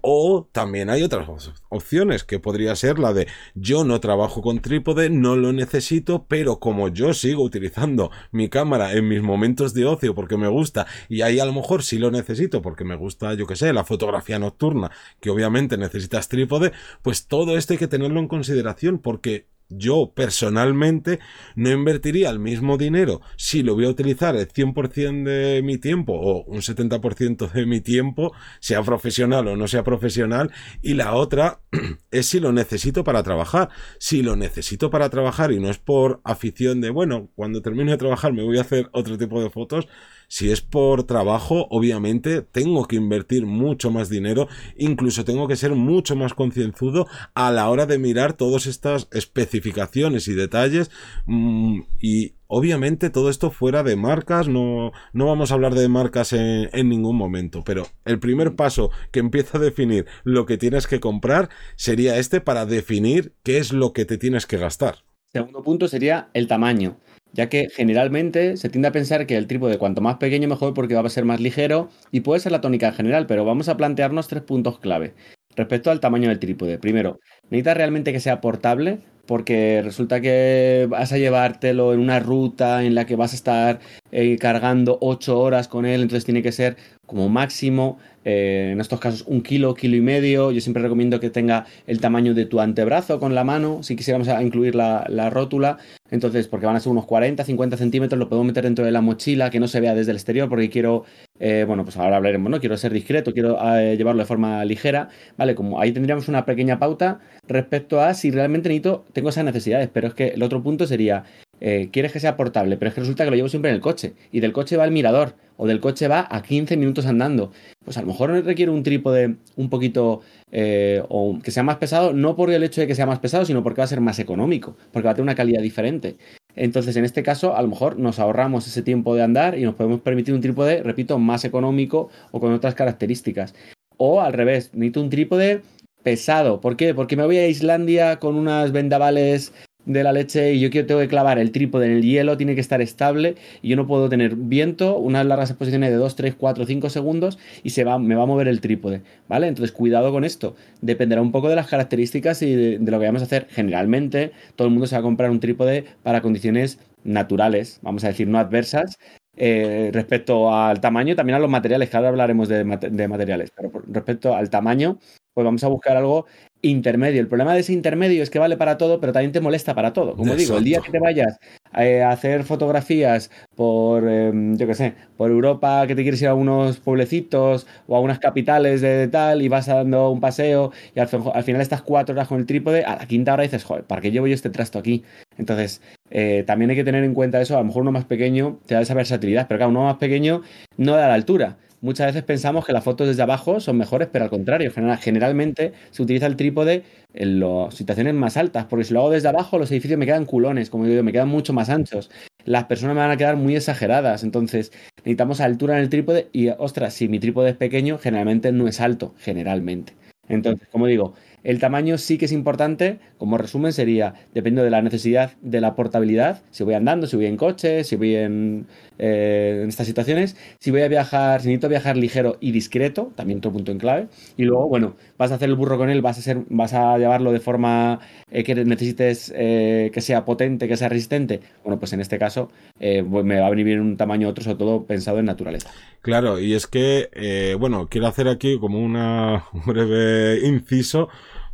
O 0.07 0.47
también 0.51 0.91
hay 0.91 1.01
otras 1.01 1.27
opciones, 1.67 2.23
que 2.23 2.39
podría 2.39 2.75
ser 2.75 2.99
la 2.99 3.11
de 3.11 3.27
yo 3.55 3.83
no 3.83 3.99
trabajo 3.99 4.43
con 4.43 4.59
trípode, 4.59 5.09
no 5.09 5.35
lo 5.35 5.51
necesito, 5.51 6.27
pero 6.27 6.59
como 6.59 6.89
yo 6.89 7.15
sigo 7.15 7.41
utilizando 7.41 8.11
mi 8.31 8.47
cámara 8.47 8.93
en 8.93 9.07
mis 9.07 9.23
momentos 9.23 9.73
de 9.73 9.85
ocio 9.85 10.13
porque 10.13 10.37
me 10.37 10.47
gusta, 10.47 10.85
y 11.09 11.23
ahí 11.23 11.39
a 11.39 11.45
lo 11.45 11.53
mejor 11.53 11.81
sí 11.81 11.97
lo 11.97 12.11
necesito 12.11 12.61
porque 12.61 12.83
me 12.83 12.95
gusta, 12.95 13.33
yo 13.33 13.47
que 13.47 13.55
sé, 13.55 13.73
la 13.73 13.83
fotografía 13.83 14.37
nocturna, 14.37 14.91
que 15.19 15.31
obviamente 15.31 15.75
necesitas 15.75 16.29
trípode, 16.29 16.71
pues 17.01 17.25
todo 17.25 17.57
esto 17.57 17.73
hay 17.73 17.79
que 17.79 17.87
tenerlo 17.87 18.19
en 18.19 18.27
consideración 18.27 18.99
porque 18.99 19.47
yo 19.69 20.13
personalmente 20.15 21.19
no 21.55 21.71
invertiría 21.71 22.29
el 22.29 22.39
mismo 22.39 22.77
dinero 22.77 23.21
si 23.37 23.63
lo 23.63 23.75
voy 23.75 23.85
a 23.85 23.89
utilizar 23.89 24.35
el 24.35 24.47
100% 24.47 25.23
de 25.23 25.61
mi 25.63 25.77
tiempo 25.77 26.13
o 26.13 26.43
un 26.43 26.61
70% 26.61 27.51
de 27.51 27.65
mi 27.65 27.81
tiempo, 27.81 28.33
sea 28.59 28.81
profesional 28.83 29.47
o 29.47 29.55
no 29.55 29.67
sea 29.67 29.83
profesional, 29.83 30.51
y 30.81 30.93
la 30.93 31.13
otra 31.15 31.61
es 32.11 32.27
si 32.27 32.39
lo 32.39 32.51
necesito 32.51 33.03
para 33.03 33.23
trabajar. 33.23 33.69
Si 33.99 34.21
lo 34.21 34.35
necesito 34.35 34.89
para 34.89 35.09
trabajar 35.09 35.51
y 35.51 35.59
no 35.59 35.69
es 35.69 35.77
por 35.77 36.21
afición 36.23 36.81
de, 36.81 36.89
bueno, 36.89 37.31
cuando 37.35 37.61
termine 37.61 37.91
de 37.91 37.97
trabajar 37.97 38.33
me 38.33 38.43
voy 38.43 38.57
a 38.57 38.61
hacer 38.61 38.89
otro 38.91 39.17
tipo 39.17 39.41
de 39.41 39.49
fotos, 39.49 39.87
si 40.27 40.51
es 40.51 40.61
por 40.61 41.03
trabajo, 41.03 41.67
obviamente 41.69 42.41
tengo 42.41 42.87
que 42.87 42.95
invertir 42.95 43.45
mucho 43.45 43.91
más 43.91 44.09
dinero, 44.09 44.47
incluso 44.77 45.25
tengo 45.25 45.47
que 45.47 45.55
ser 45.55 45.75
mucho 45.75 46.15
más 46.15 46.33
concienzudo 46.33 47.07
a 47.33 47.51
la 47.51 47.69
hora 47.69 47.85
de 47.85 47.99
mirar 47.99 48.33
todas 48.33 48.65
estas 48.65 49.07
especificaciones 49.11 50.27
y 50.27 50.33
detalles 50.33 50.91
mm, 51.25 51.81
y 51.99 52.35
obviamente 52.47 53.09
todo 53.09 53.29
esto 53.29 53.51
fuera 53.51 53.83
de 53.83 53.95
marcas, 53.95 54.47
no, 54.47 54.91
no 55.13 55.25
vamos 55.27 55.51
a 55.51 55.55
hablar 55.55 55.73
de 55.73 55.87
marcas 55.87 56.33
en, 56.33 56.69
en, 56.73 56.89
ningún 56.89 57.15
momento, 57.15 57.63
pero 57.65 57.87
el 58.05 58.19
primer 58.19 58.55
paso 58.55 58.91
que 59.11 59.19
empieza 59.19 59.57
a 59.57 59.61
definir 59.61 60.05
lo 60.23 60.45
que 60.45 60.57
tienes 60.57 60.87
que 60.87 60.99
comprar 60.99 61.49
sería 61.75 62.17
este 62.17 62.41
para 62.41 62.65
definir 62.65 63.33
qué 63.43 63.57
es 63.57 63.73
lo 63.73 63.93
que 63.93 64.05
te 64.05 64.17
tienes 64.17 64.45
que 64.45 64.57
gastar. 64.57 65.03
Segundo 65.33 65.63
punto 65.63 65.87
sería 65.87 66.29
el 66.33 66.47
tamaño 66.47 66.97
ya 67.35 67.49
que 67.49 67.67
generalmente 67.69 68.57
se 68.57 68.69
tiende 68.69 68.87
a 68.87 68.91
pensar 68.91 69.27
que 69.27 69.35
el 69.35 69.47
trípode 69.47 69.77
cuanto 69.77 70.01
más 70.01 70.15
pequeño 70.17 70.47
mejor 70.47 70.73
porque 70.73 70.95
va 70.95 71.01
a 71.01 71.09
ser 71.09 71.25
más 71.25 71.41
ligero 71.41 71.89
y 72.11 72.21
puede 72.21 72.39
ser 72.39 72.51
la 72.53 72.61
tónica 72.61 72.87
en 72.87 72.93
general, 72.93 73.27
pero 73.27 73.45
vamos 73.45 73.69
a 73.69 73.77
plantearnos 73.77 74.27
tres 74.27 74.43
puntos 74.43 74.79
clave 74.79 75.13
respecto 75.55 75.91
al 75.91 75.99
tamaño 75.99 76.29
del 76.29 76.39
trípode. 76.39 76.79
Primero, 76.79 77.19
necesita 77.49 77.73
realmente 77.73 78.13
que 78.13 78.19
sea 78.19 78.41
portable, 78.41 78.99
porque 79.25 79.81
resulta 79.83 80.21
que 80.21 80.87
vas 80.89 81.11
a 81.11 81.17
llevártelo 81.17 81.93
en 81.93 81.99
una 81.99 82.19
ruta 82.19 82.83
en 82.83 82.95
la 82.95 83.05
que 83.05 83.15
vas 83.15 83.33
a 83.33 83.35
estar 83.35 83.79
eh, 84.11 84.37
cargando 84.37 84.97
8 85.01 85.39
horas 85.39 85.67
con 85.67 85.85
él, 85.85 86.01
entonces 86.01 86.25
tiene 86.25 86.41
que 86.41 86.51
ser 86.51 86.77
como 87.05 87.29
máximo, 87.29 87.97
eh, 88.23 88.71
en 88.73 88.81
estos 88.81 88.99
casos 88.99 89.23
un 89.27 89.41
kilo, 89.41 89.73
kilo 89.75 89.95
y 89.95 90.01
medio. 90.01 90.51
Yo 90.51 90.61
siempre 90.61 90.81
recomiendo 90.81 91.19
que 91.19 91.29
tenga 91.29 91.65
el 91.87 92.01
tamaño 92.01 92.33
de 92.33 92.45
tu 92.45 92.59
antebrazo 92.59 93.19
con 93.19 93.35
la 93.35 93.43
mano, 93.43 93.83
si 93.83 93.95
quisiéramos 93.95 94.27
incluir 94.41 94.75
la, 94.75 95.05
la 95.09 95.29
rótula. 95.29 95.77
Entonces, 96.11 96.47
porque 96.47 96.67
van 96.67 96.75
a 96.75 96.79
ser 96.79 96.91
unos 96.91 97.05
40, 97.05 97.43
50 97.43 97.77
centímetros, 97.77 98.19
lo 98.19 98.29
puedo 98.29 98.43
meter 98.43 98.63
dentro 98.63 98.85
de 98.85 98.91
la 98.91 99.01
mochila, 99.01 99.49
que 99.49 99.59
no 99.59 99.67
se 99.67 99.79
vea 99.79 99.95
desde 99.95 100.11
el 100.11 100.17
exterior, 100.17 100.47
porque 100.47 100.69
quiero, 100.69 101.03
eh, 101.39 101.65
bueno, 101.67 101.83
pues 101.83 101.97
ahora 101.97 102.17
hablaremos, 102.17 102.51
¿no? 102.51 102.59
Quiero 102.59 102.77
ser 102.77 102.93
discreto, 102.93 103.33
quiero 103.33 103.57
eh, 103.75 103.95
llevarlo 103.97 104.21
de 104.21 104.27
forma 104.27 104.63
ligera, 104.65 105.09
¿vale? 105.35 105.55
Como 105.55 105.81
ahí 105.81 105.91
tendríamos 105.91 106.27
una 106.27 106.45
pequeña 106.45 106.77
pauta 106.77 107.21
respecto 107.47 108.01
a 108.01 108.13
si 108.13 108.29
realmente 108.29 108.69
necesito, 108.69 109.05
tengo 109.13 109.29
esas 109.29 109.45
necesidades, 109.45 109.89
pero 109.91 110.07
es 110.07 110.13
que 110.13 110.27
el 110.29 110.43
otro 110.43 110.61
punto 110.61 110.85
sería, 110.85 111.23
eh, 111.61 111.89
quieres 111.91 112.11
que 112.11 112.19
sea 112.19 112.35
portable, 112.35 112.77
pero 112.77 112.89
es 112.89 112.95
que 112.95 113.01
resulta 113.01 113.23
que 113.23 113.29
lo 113.29 113.35
llevo 113.35 113.49
siempre 113.49 113.69
en 113.71 113.75
el 113.75 113.81
coche, 113.81 114.13
y 114.31 114.39
del 114.39 114.53
coche 114.53 114.77
va 114.77 114.83
al 114.83 114.91
mirador, 114.91 115.35
o 115.57 115.67
del 115.67 115.79
coche 115.79 116.07
va 116.07 116.27
a 116.29 116.41
15 116.41 116.77
minutos 116.77 117.05
andando. 117.05 117.51
Pues 117.83 117.97
a 117.97 118.01
lo 118.01 118.07
mejor 118.07 118.31
requiere 118.43 118.71
un 118.71 118.83
trípode 118.83 119.35
un 119.55 119.69
poquito 119.69 120.21
eh, 120.51 121.01
o 121.09 121.39
que 121.41 121.51
sea 121.51 121.63
más 121.63 121.77
pesado, 121.77 122.13
no 122.13 122.35
por 122.35 122.51
el 122.51 122.63
hecho 122.63 122.81
de 122.81 122.87
que 122.87 122.95
sea 122.95 123.05
más 123.05 123.19
pesado, 123.19 123.45
sino 123.45 123.63
porque 123.63 123.81
va 123.81 123.85
a 123.85 123.87
ser 123.87 124.01
más 124.01 124.19
económico, 124.19 124.75
porque 124.91 125.05
va 125.05 125.11
a 125.11 125.15
tener 125.15 125.23
una 125.23 125.35
calidad 125.35 125.61
diferente. 125.61 126.17
Entonces, 126.55 126.95
en 126.95 127.05
este 127.05 127.23
caso, 127.23 127.55
a 127.55 127.61
lo 127.61 127.67
mejor 127.67 127.99
nos 127.99 128.19
ahorramos 128.19 128.67
ese 128.67 128.81
tiempo 128.81 129.15
de 129.15 129.23
andar 129.23 129.57
y 129.57 129.63
nos 129.63 129.75
podemos 129.75 130.01
permitir 130.01 130.33
un 130.33 130.41
trípode, 130.41 130.83
repito, 130.83 131.19
más 131.19 131.43
económico 131.45 132.09
o 132.31 132.39
con 132.39 132.53
otras 132.53 132.75
características. 132.75 133.53
O 133.97 134.21
al 134.21 134.33
revés, 134.33 134.71
necesito 134.73 135.01
un 135.01 135.09
trípode 135.09 135.61
pesado. 136.03 136.61
¿Por 136.61 136.77
qué? 136.77 136.93
Porque 136.93 137.17
me 137.17 137.25
voy 137.25 137.37
a 137.37 137.47
Islandia 137.47 138.19
con 138.19 138.35
unas 138.35 138.71
vendavales 138.71 139.53
de 139.85 140.03
la 140.03 140.11
leche 140.11 140.53
y 140.53 140.59
yo 140.59 140.69
quiero 140.69 140.87
tengo 140.87 140.99
que 140.99 141.07
clavar 141.07 141.39
el 141.39 141.51
trípode 141.51 141.85
en 141.85 141.91
el 141.93 142.01
hielo, 142.03 142.37
tiene 142.37 142.55
que 142.55 142.61
estar 142.61 142.81
estable 142.81 143.35
y 143.61 143.69
yo 143.69 143.75
no 143.75 143.87
puedo 143.87 144.09
tener 144.09 144.35
viento, 144.35 144.97
unas 144.97 145.25
largas 145.25 145.49
exposiciones 145.49 145.91
de 145.91 145.97
2, 145.97 146.15
3, 146.15 146.35
4, 146.35 146.65
5 146.65 146.89
segundos 146.89 147.37
y 147.63 147.71
se 147.71 147.83
va, 147.83 147.99
me 147.99 148.15
va 148.15 148.23
a 148.23 148.25
mover 148.27 148.47
el 148.47 148.61
trípode, 148.61 149.01
¿vale? 149.27 149.47
Entonces 149.47 149.71
cuidado 149.71 150.11
con 150.11 150.23
esto, 150.23 150.55
dependerá 150.81 151.21
un 151.21 151.31
poco 151.31 151.49
de 151.49 151.55
las 151.55 151.67
características 151.67 152.41
y 152.41 152.53
de, 152.55 152.79
lo 152.79 152.99
que 152.99 153.05
vamos 153.05 153.21
a 153.21 153.25
hacer. 153.25 153.47
Generalmente 153.49 154.31
todo 154.55 154.67
el 154.67 154.73
mundo 154.73 154.87
se 154.87 154.95
va 154.95 154.99
a 154.99 155.03
comprar 155.03 155.29
un 155.29 155.39
trípode 155.39 155.85
para 156.03 156.21
condiciones 156.21 156.79
naturales, 157.03 157.79
vamos 157.81 158.03
a 158.03 158.07
decir 158.07 158.27
no 158.27 158.39
adversas, 158.39 158.97
eh, 159.37 159.89
respecto 159.93 160.53
al 160.53 160.79
tamaño, 160.79 161.15
también 161.15 161.35
a 161.35 161.39
los 161.39 161.49
materiales, 161.49 161.89
que 161.89 161.97
ahora 161.97 162.09
hablaremos 162.09 162.47
de, 162.47 162.63
de, 162.63 163.07
materiales, 163.07 163.51
pero 163.55 163.71
respecto 163.87 164.33
al 164.33 164.49
tamaño, 164.49 164.97
pues 165.33 165.43
vamos 165.43 165.63
a 165.63 165.67
buscar 165.67 165.97
algo 165.97 166.25
intermedio. 166.69 167.21
El 167.21 167.27
problema 167.27 167.53
de 167.53 167.61
ese 167.61 167.73
intermedio 167.73 168.23
es 168.23 168.29
que 168.29 168.39
vale 168.39 168.57
para 168.57 168.77
todo, 168.77 168.99
pero 168.99 169.13
también 169.13 169.31
te 169.31 169.41
molesta 169.41 169.73
para 169.73 169.93
todo. 169.93 170.15
Como 170.15 170.35
digo, 170.35 170.57
el 170.57 170.63
día 170.63 170.81
que 170.81 170.91
te 170.91 170.99
vayas 170.99 171.39
eh, 171.77 172.01
a 172.01 172.11
hacer 172.11 172.43
fotografías 172.43 173.31
por, 173.55 174.07
em, 174.07 174.57
yo 174.57 174.67
qué 174.67 174.73
sé, 174.73 174.93
por 175.17 175.31
Europa, 175.31 175.85
que 175.87 175.95
te 175.95 176.01
quieres 176.01 176.21
ir 176.21 176.27
a 176.27 176.33
unos 176.33 176.77
pueblecitos 176.77 177.67
o 177.87 177.95
a 177.95 177.99
unas 177.99 178.19
capitales 178.19 178.81
de 178.81 179.07
tal 179.07 179.41
y 179.41 179.47
vas 179.47 179.67
dando 179.67 180.11
un 180.11 180.19
paseo 180.19 180.71
y 180.95 180.99
al, 180.99 181.07
final 181.07 181.61
estás 181.61 181.81
cuatro 181.81 182.13
horas 182.13 182.27
con 182.27 182.39
el 182.39 182.45
trípode, 182.45 182.83
a 182.83 182.95
la 182.95 183.05
quinta 183.05 183.33
hora 183.33 183.43
dices, 183.43 183.63
joder, 183.63 183.83
¿para 183.83 184.01
qué 184.01 184.11
llevo 184.11 184.27
yo 184.27 184.33
este 184.33 184.49
trasto 184.49 184.79
aquí? 184.79 185.03
Entonces, 185.37 185.81
eh, 186.09 186.43
también 186.47 186.69
hay 186.71 186.75
que 186.75 186.83
tener 186.83 187.03
en 187.03 187.13
cuenta 187.13 187.41
eso. 187.41 187.55
A 187.55 187.59
lo 187.59 187.65
mejor 187.65 187.83
uno 187.83 187.91
más 187.91 188.05
pequeño 188.05 188.59
te 188.65 188.75
da 188.75 188.81
esa 188.81 188.93
versatilidad, 188.93 189.47
pero 189.47 189.59
claro, 189.59 189.71
uno 189.71 189.83
más 189.83 189.97
pequeño 189.97 190.41
no 190.77 190.95
da 190.95 191.07
la 191.07 191.13
altura 191.13 191.57
muchas 191.85 192.07
veces 192.07 192.23
pensamos 192.23 192.65
que 192.65 192.73
las 192.73 192.83
fotos 192.83 193.07
desde 193.07 193.21
abajo 193.21 193.59
son 193.59 193.77
mejores, 193.77 194.09
pero 194.11 194.25
al 194.25 194.31
contrario, 194.31 194.71
generalmente 194.99 195.71
se 195.91 196.01
utiliza 196.01 196.25
el 196.25 196.35
trípode 196.35 196.83
en 197.13 197.39
las 197.39 197.75
situaciones 197.75 198.13
más 198.15 198.35
altas, 198.35 198.65
porque 198.65 198.83
si 198.83 198.93
lo 198.93 199.01
hago 199.01 199.11
desde 199.11 199.29
abajo, 199.29 199.57
los 199.57 199.71
edificios 199.71 199.97
me 199.99 200.05
quedan 200.05 200.25
culones, 200.25 200.69
como 200.69 200.85
digo, 200.85 201.01
me 201.03 201.13
quedan 201.13 201.29
mucho 201.29 201.53
más 201.53 201.69
anchos. 201.69 202.09
Las 202.43 202.65
personas 202.65 202.95
me 202.95 203.01
van 203.01 203.11
a 203.11 203.17
quedar 203.17 203.37
muy 203.37 203.55
exageradas, 203.55 204.23
entonces 204.23 204.71
necesitamos 204.97 205.39
altura 205.39 205.75
en 205.77 205.83
el 205.83 205.89
trípode 205.89 206.27
y, 206.33 206.49
ostras, 206.49 206.93
si 206.93 207.07
mi 207.07 207.19
trípode 207.19 207.51
es 207.51 207.55
pequeño, 207.55 207.97
generalmente 207.99 208.51
no 208.51 208.67
es 208.67 208.81
alto, 208.81 209.13
generalmente. 209.17 209.93
Entonces, 210.27 210.67
como 210.71 210.87
digo, 210.87 211.13
El 211.45 211.59
tamaño 211.59 211.99
sí 211.99 212.17
que 212.17 212.25
es 212.25 212.31
importante, 212.31 212.97
como 213.19 213.37
resumen 213.37 213.71
sería, 213.71 214.15
dependiendo 214.33 214.63
de 214.63 214.71
la 214.71 214.81
necesidad 214.81 215.33
de 215.43 215.61
la 215.61 215.75
portabilidad, 215.75 216.41
si 216.49 216.63
voy 216.63 216.73
andando, 216.73 217.05
si 217.05 217.17
voy 217.17 217.27
en 217.27 217.37
coche, 217.37 217.83
si 217.83 217.95
voy 217.95 218.15
en, 218.15 218.65
eh, 218.97 219.59
en 219.61 219.69
estas 219.69 219.85
situaciones, 219.85 220.35
si 220.57 220.71
voy 220.71 220.81
a 220.81 220.87
viajar, 220.87 221.41
si 221.41 221.49
necesito 221.49 221.69
viajar 221.69 221.97
ligero 221.97 222.37
y 222.39 222.51
discreto, 222.51 223.11
también 223.15 223.37
otro 223.37 223.51
punto 223.51 223.71
en 223.71 223.77
clave, 223.77 224.07
y 224.37 224.43
luego, 224.43 224.67
bueno, 224.67 224.95
vas 225.19 225.31
a 225.31 225.35
hacer 225.35 225.49
el 225.49 225.55
burro 225.55 225.77
con 225.77 225.91
él, 225.91 226.01
vas 226.01 226.17
a, 226.17 226.23
ser, 226.23 226.39
vas 226.49 226.73
a 226.73 226.97
llevarlo 226.97 227.31
de 227.31 227.39
forma 227.39 227.99
eh, 228.31 228.43
que 228.43 228.55
necesites 228.55 229.31
eh, 229.35 229.91
que 229.93 230.01
sea 230.01 230.25
potente, 230.25 230.67
que 230.67 230.77
sea 230.77 230.89
resistente, 230.89 231.41
bueno, 231.63 231.77
pues 231.77 231.93
en 231.93 232.01
este 232.01 232.17
caso 232.17 232.49
pues 232.79 233.23
me 233.23 233.39
va 233.39 233.45
a 233.45 233.49
venir 233.51 233.65
bien 233.65 233.81
un 233.81 233.97
tamaño 233.97 234.27
otro, 234.27 234.43
sobre 234.43 234.57
todo 234.57 234.83
pensado 234.85 235.19
en 235.19 235.25
naturaleza. 235.25 235.69
Claro, 236.01 236.39
y 236.39 236.53
es 236.53 236.65
que, 236.65 237.55
bueno, 237.59 237.87
quiero 237.87 238.07
hacer 238.07 238.27
aquí 238.27 238.59
como 238.59 238.79
una, 238.79 239.45
un 239.53 239.61
breve 239.65 240.39
inciso 240.43 241.09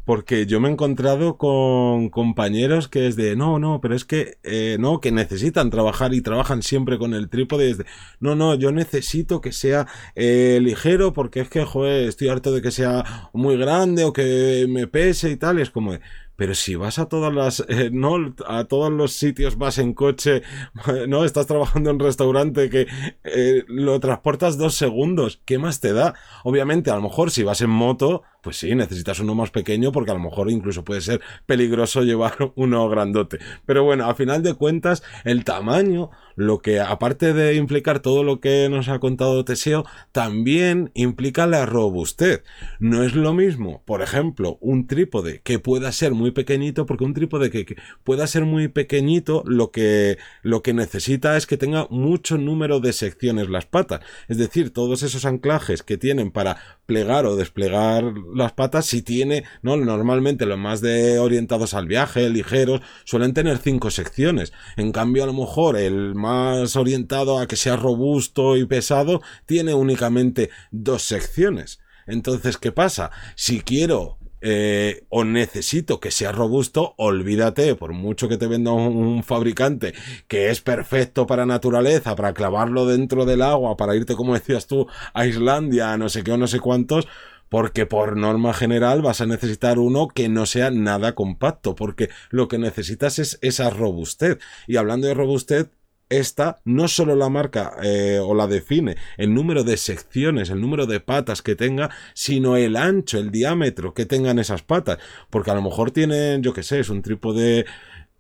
porque 0.06 0.46
yo 0.46 0.60
me 0.60 0.70
he 0.70 0.72
encontrado 0.72 1.38
con 1.38 2.10
compañeros 2.10 2.88
que 2.88 3.08
es 3.08 3.16
de, 3.16 3.36
no, 3.36 3.60
no, 3.60 3.82
pero 3.82 3.96
es 3.96 4.06
que, 4.06 4.38
eh, 4.44 4.78
no, 4.80 5.00
que 5.00 5.12
necesitan 5.12 5.70
trabajar 5.70 6.14
y 6.14 6.22
trabajan 6.22 6.64
siempre 6.64 6.98
con 6.98 7.14
el 7.14 7.30
trípode. 7.30 7.68
Desde, 7.68 7.86
no, 8.20 8.36
no, 8.36 8.56
yo 8.56 8.72
necesito 8.72 9.42
que 9.42 9.52
sea 9.52 9.88
eh, 10.16 10.60
ligero 10.62 11.14
porque 11.14 11.42
es 11.42 11.50
que, 11.50 11.66
joder, 11.66 12.08
estoy 12.08 12.30
harto 12.30 12.52
de 12.52 12.62
que 12.62 12.72
sea 12.72 13.30
muy 13.34 13.58
grande 13.58 14.04
o 14.04 14.14
que 14.14 14.66
me 14.70 14.88
pese 14.88 15.30
y 15.30 15.38
tal. 15.38 15.60
Es 15.60 15.70
como, 15.70 15.94
pero 16.42 16.56
si 16.56 16.74
vas 16.74 16.98
a 16.98 17.06
todas 17.06 17.32
las, 17.32 17.64
eh, 17.70 17.92
no, 17.94 18.34
a 18.48 18.64
todos 18.64 18.92
los 18.92 19.14
sitios 19.14 19.60
vas 19.60 19.78
en 19.78 19.94
coche, 19.94 20.42
no, 21.08 21.24
estás 21.24 21.46
trabajando 21.46 21.92
en 21.92 21.98
un 21.98 22.00
restaurante 22.00 22.68
que 22.72 22.88
eh, 23.24 23.64
lo 23.68 24.00
transportas 24.00 24.58
dos 24.58 24.74
segundos, 24.74 25.40
¿qué 25.46 25.60
más 25.60 25.82
te 25.82 25.94
da? 25.94 26.16
Obviamente, 26.44 26.90
a 26.90 26.96
lo 26.96 27.04
mejor 27.04 27.30
si 27.30 27.44
vas 27.44 27.62
en 27.62 27.70
moto, 27.70 28.24
pues 28.42 28.58
sí, 28.58 28.74
necesitas 28.76 29.20
uno 29.20 29.36
más 29.36 29.52
pequeño 29.52 29.92
porque 29.92 30.12
a 30.12 30.16
lo 30.16 30.20
mejor 30.20 30.50
incluso 30.50 30.84
puede 30.84 31.02
ser 31.02 31.22
peligroso 31.46 32.02
llevar 32.04 32.34
uno 32.56 32.90
grandote. 32.90 33.40
Pero 33.66 33.84
bueno, 33.84 34.10
a 34.10 34.16
final 34.16 34.44
de 34.44 34.56
cuentas, 34.56 35.04
el 35.24 35.44
tamaño, 35.44 36.10
lo 36.36 36.60
que 36.60 36.80
aparte 36.80 37.34
de 37.34 37.56
implicar 37.56 38.00
todo 38.00 38.24
lo 38.24 38.40
que 38.40 38.68
nos 38.70 38.90
ha 38.90 39.00
contado 39.00 39.46
Teseo, 39.46 39.86
también 40.12 40.92
implica 40.94 41.46
la 41.48 41.66
robustez. 41.66 42.44
No 42.80 43.04
es 43.04 43.16
lo 43.16 43.34
mismo, 43.34 43.84
por 43.86 44.02
ejemplo, 44.02 44.58
un 44.62 44.88
trípode 44.88 45.42
que 45.44 45.60
pueda 45.60 45.92
ser 45.92 46.14
muy 46.14 46.32
pequeñito, 46.32 46.86
porque 46.86 47.04
un 47.04 47.14
trípode 47.14 47.52
que, 47.52 47.76
pueda 48.04 48.28
ser 48.28 48.46
muy 48.46 48.68
pequeñito, 48.68 49.44
lo 49.46 49.72
que, 49.72 50.18
lo 50.42 50.64
que 50.64 50.74
necesita 50.74 51.38
es 51.38 51.46
que 51.46 51.58
tenga 51.58 51.88
mucho 51.90 52.38
número 52.38 52.80
de 52.80 52.94
secciones 52.94 53.50
las 53.50 53.66
patas. 53.66 54.02
Es 54.28 54.38
decir, 54.38 54.74
todos 54.74 55.04
esos 55.04 55.26
anclajes 55.26 55.84
que 55.84 55.98
tienen 55.98 56.32
para 56.32 56.58
plegar 56.86 57.26
o 57.26 57.36
desplegar 57.36 58.04
las 58.34 58.54
patas, 58.54 58.86
si 58.86 59.02
tiene, 59.02 59.44
¿no? 59.62 59.78
Normalmente 59.78 60.46
los 60.46 60.58
más 60.58 60.82
de 60.82 61.20
orientados 61.20 61.74
al 61.74 61.88
viaje, 61.88 62.30
ligeros, 62.30 62.82
suelen 63.04 63.34
tener 63.34 63.58
cinco 63.58 63.92
secciones. 63.92 64.54
En 64.78 64.92
cambio, 64.92 65.24
a 65.24 65.28
lo 65.28 65.34
mejor 65.34 65.78
el 65.78 66.16
más 66.16 66.76
orientado 66.76 67.40
a 67.40 67.48
que 67.48 67.56
sea 67.56 67.76
robusto 67.76 68.58
y 68.58 68.66
pesado, 68.66 69.22
tiene 69.46 69.74
únicamente 69.74 70.50
dos 70.72 71.04
secciones. 71.04 71.80
Entonces, 72.08 72.58
¿qué 72.58 72.72
pasa? 72.72 73.12
Si 73.36 73.62
quiero 73.62 74.18
eh, 74.44 75.06
o 75.10 75.24
necesito 75.24 76.00
que 76.00 76.10
sea 76.10 76.32
robusto, 76.32 76.96
olvídate, 76.98 77.76
por 77.76 77.94
mucho 77.94 78.28
que 78.28 78.38
te 78.38 78.48
venda 78.48 78.72
un, 78.72 79.24
fabricante 79.24 79.94
que 80.28 80.50
es 80.50 80.62
perfecto 80.62 81.28
para 81.28 81.46
naturaleza, 81.46 82.16
para 82.16 82.34
clavarlo 82.34 82.88
dentro 82.88 83.26
del 83.26 83.44
agua, 83.44 83.78
para 83.78 83.96
irte, 83.96 84.16
como 84.16 84.34
decías 84.34 84.66
tú, 84.66 84.88
a 85.14 85.28
Islandia, 85.28 85.96
no 85.98 86.10
sé 86.10 86.24
qué 86.24 86.32
o 86.32 86.38
no 86.38 86.48
sé 86.48 86.60
cuántos, 86.60 87.08
porque 87.52 87.86
por 87.86 88.16
norma 88.16 88.54
general 88.54 89.02
vas 89.02 89.20
a 89.20 89.26
necesitar 89.26 89.78
uno 89.78 90.08
que 90.08 90.30
no 90.30 90.46
sea 90.46 90.72
nada 90.72 91.16
compacto, 91.16 91.76
porque 91.76 92.08
lo 92.30 92.48
que 92.48 92.58
necesitas 92.58 93.20
es 93.20 93.40
esa 93.42 93.70
robustez. 93.70 94.38
Y 94.68 94.78
hablando 94.78 95.08
de 95.08 95.14
robustez, 95.14 95.68
esta 96.08 96.62
no 96.64 96.88
solo 96.88 97.14
la 97.18 97.28
marca 97.28 97.74
eh, 97.84 98.20
o 98.24 98.34
la 98.36 98.48
define 98.48 98.96
el 99.18 99.34
número 99.34 99.66
de 99.66 99.76
secciones, 99.76 100.50
el 100.50 100.62
número 100.62 100.86
de 100.86 101.02
patas 101.02 101.42
que 101.42 101.56
tenga, 101.56 101.90
sino 102.14 102.56
el 102.56 102.78
ancho, 102.78 103.18
el 103.18 103.32
diámetro 103.32 103.94
que 103.94 104.06
tengan 104.06 104.40
esas 104.40 104.62
patas. 104.62 105.00
Porque 105.30 105.52
a 105.52 105.56
lo 105.56 105.62
mejor 105.62 105.92
tienen, 105.92 106.44
yo 106.44 106.54
qué 106.54 106.64
sé, 106.64 106.80
es 106.80 106.90
un 106.90 107.02
trípode 107.02 107.66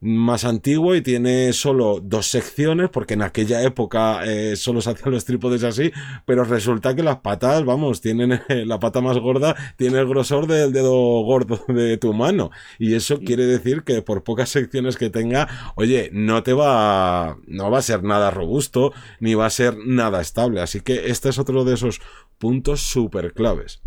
más 0.01 0.45
antiguo 0.45 0.95
y 0.95 1.01
tiene 1.01 1.53
solo 1.53 1.99
dos 2.01 2.25
secciones, 2.25 2.89
porque 2.89 3.13
en 3.13 3.21
aquella 3.21 3.61
época 3.61 4.25
eh, 4.25 4.55
solo 4.55 4.81
se 4.81 4.89
hacían 4.89 5.11
los 5.11 5.25
trípodes 5.25 5.63
así, 5.63 5.91
pero 6.25 6.43
resulta 6.43 6.95
que 6.95 7.03
las 7.03 7.19
patas, 7.19 7.63
vamos, 7.63 8.01
tienen 8.01 8.41
la 8.49 8.79
pata 8.79 8.99
más 8.99 9.19
gorda, 9.19 9.55
tiene 9.77 9.99
el 9.99 10.07
grosor 10.07 10.47
del 10.47 10.73
dedo 10.73 11.21
gordo 11.23 11.63
de 11.67 11.97
tu 11.97 12.13
mano. 12.13 12.49
Y 12.79 12.95
eso 12.95 13.19
quiere 13.19 13.45
decir 13.45 13.83
que 13.83 14.01
por 14.01 14.23
pocas 14.23 14.49
secciones 14.49 14.97
que 14.97 15.11
tenga, 15.11 15.47
oye, 15.75 16.09
no 16.11 16.41
te 16.41 16.53
va, 16.53 17.37
no 17.45 17.69
va 17.69 17.77
a 17.77 17.83
ser 17.83 18.03
nada 18.03 18.31
robusto, 18.31 18.93
ni 19.19 19.35
va 19.35 19.45
a 19.45 19.51
ser 19.51 19.77
nada 19.85 20.19
estable. 20.19 20.61
Así 20.61 20.81
que 20.81 21.11
este 21.11 21.29
es 21.29 21.37
otro 21.37 21.63
de 21.63 21.75
esos 21.75 22.01
puntos 22.39 22.81
súper 22.81 23.33
claves. 23.33 23.81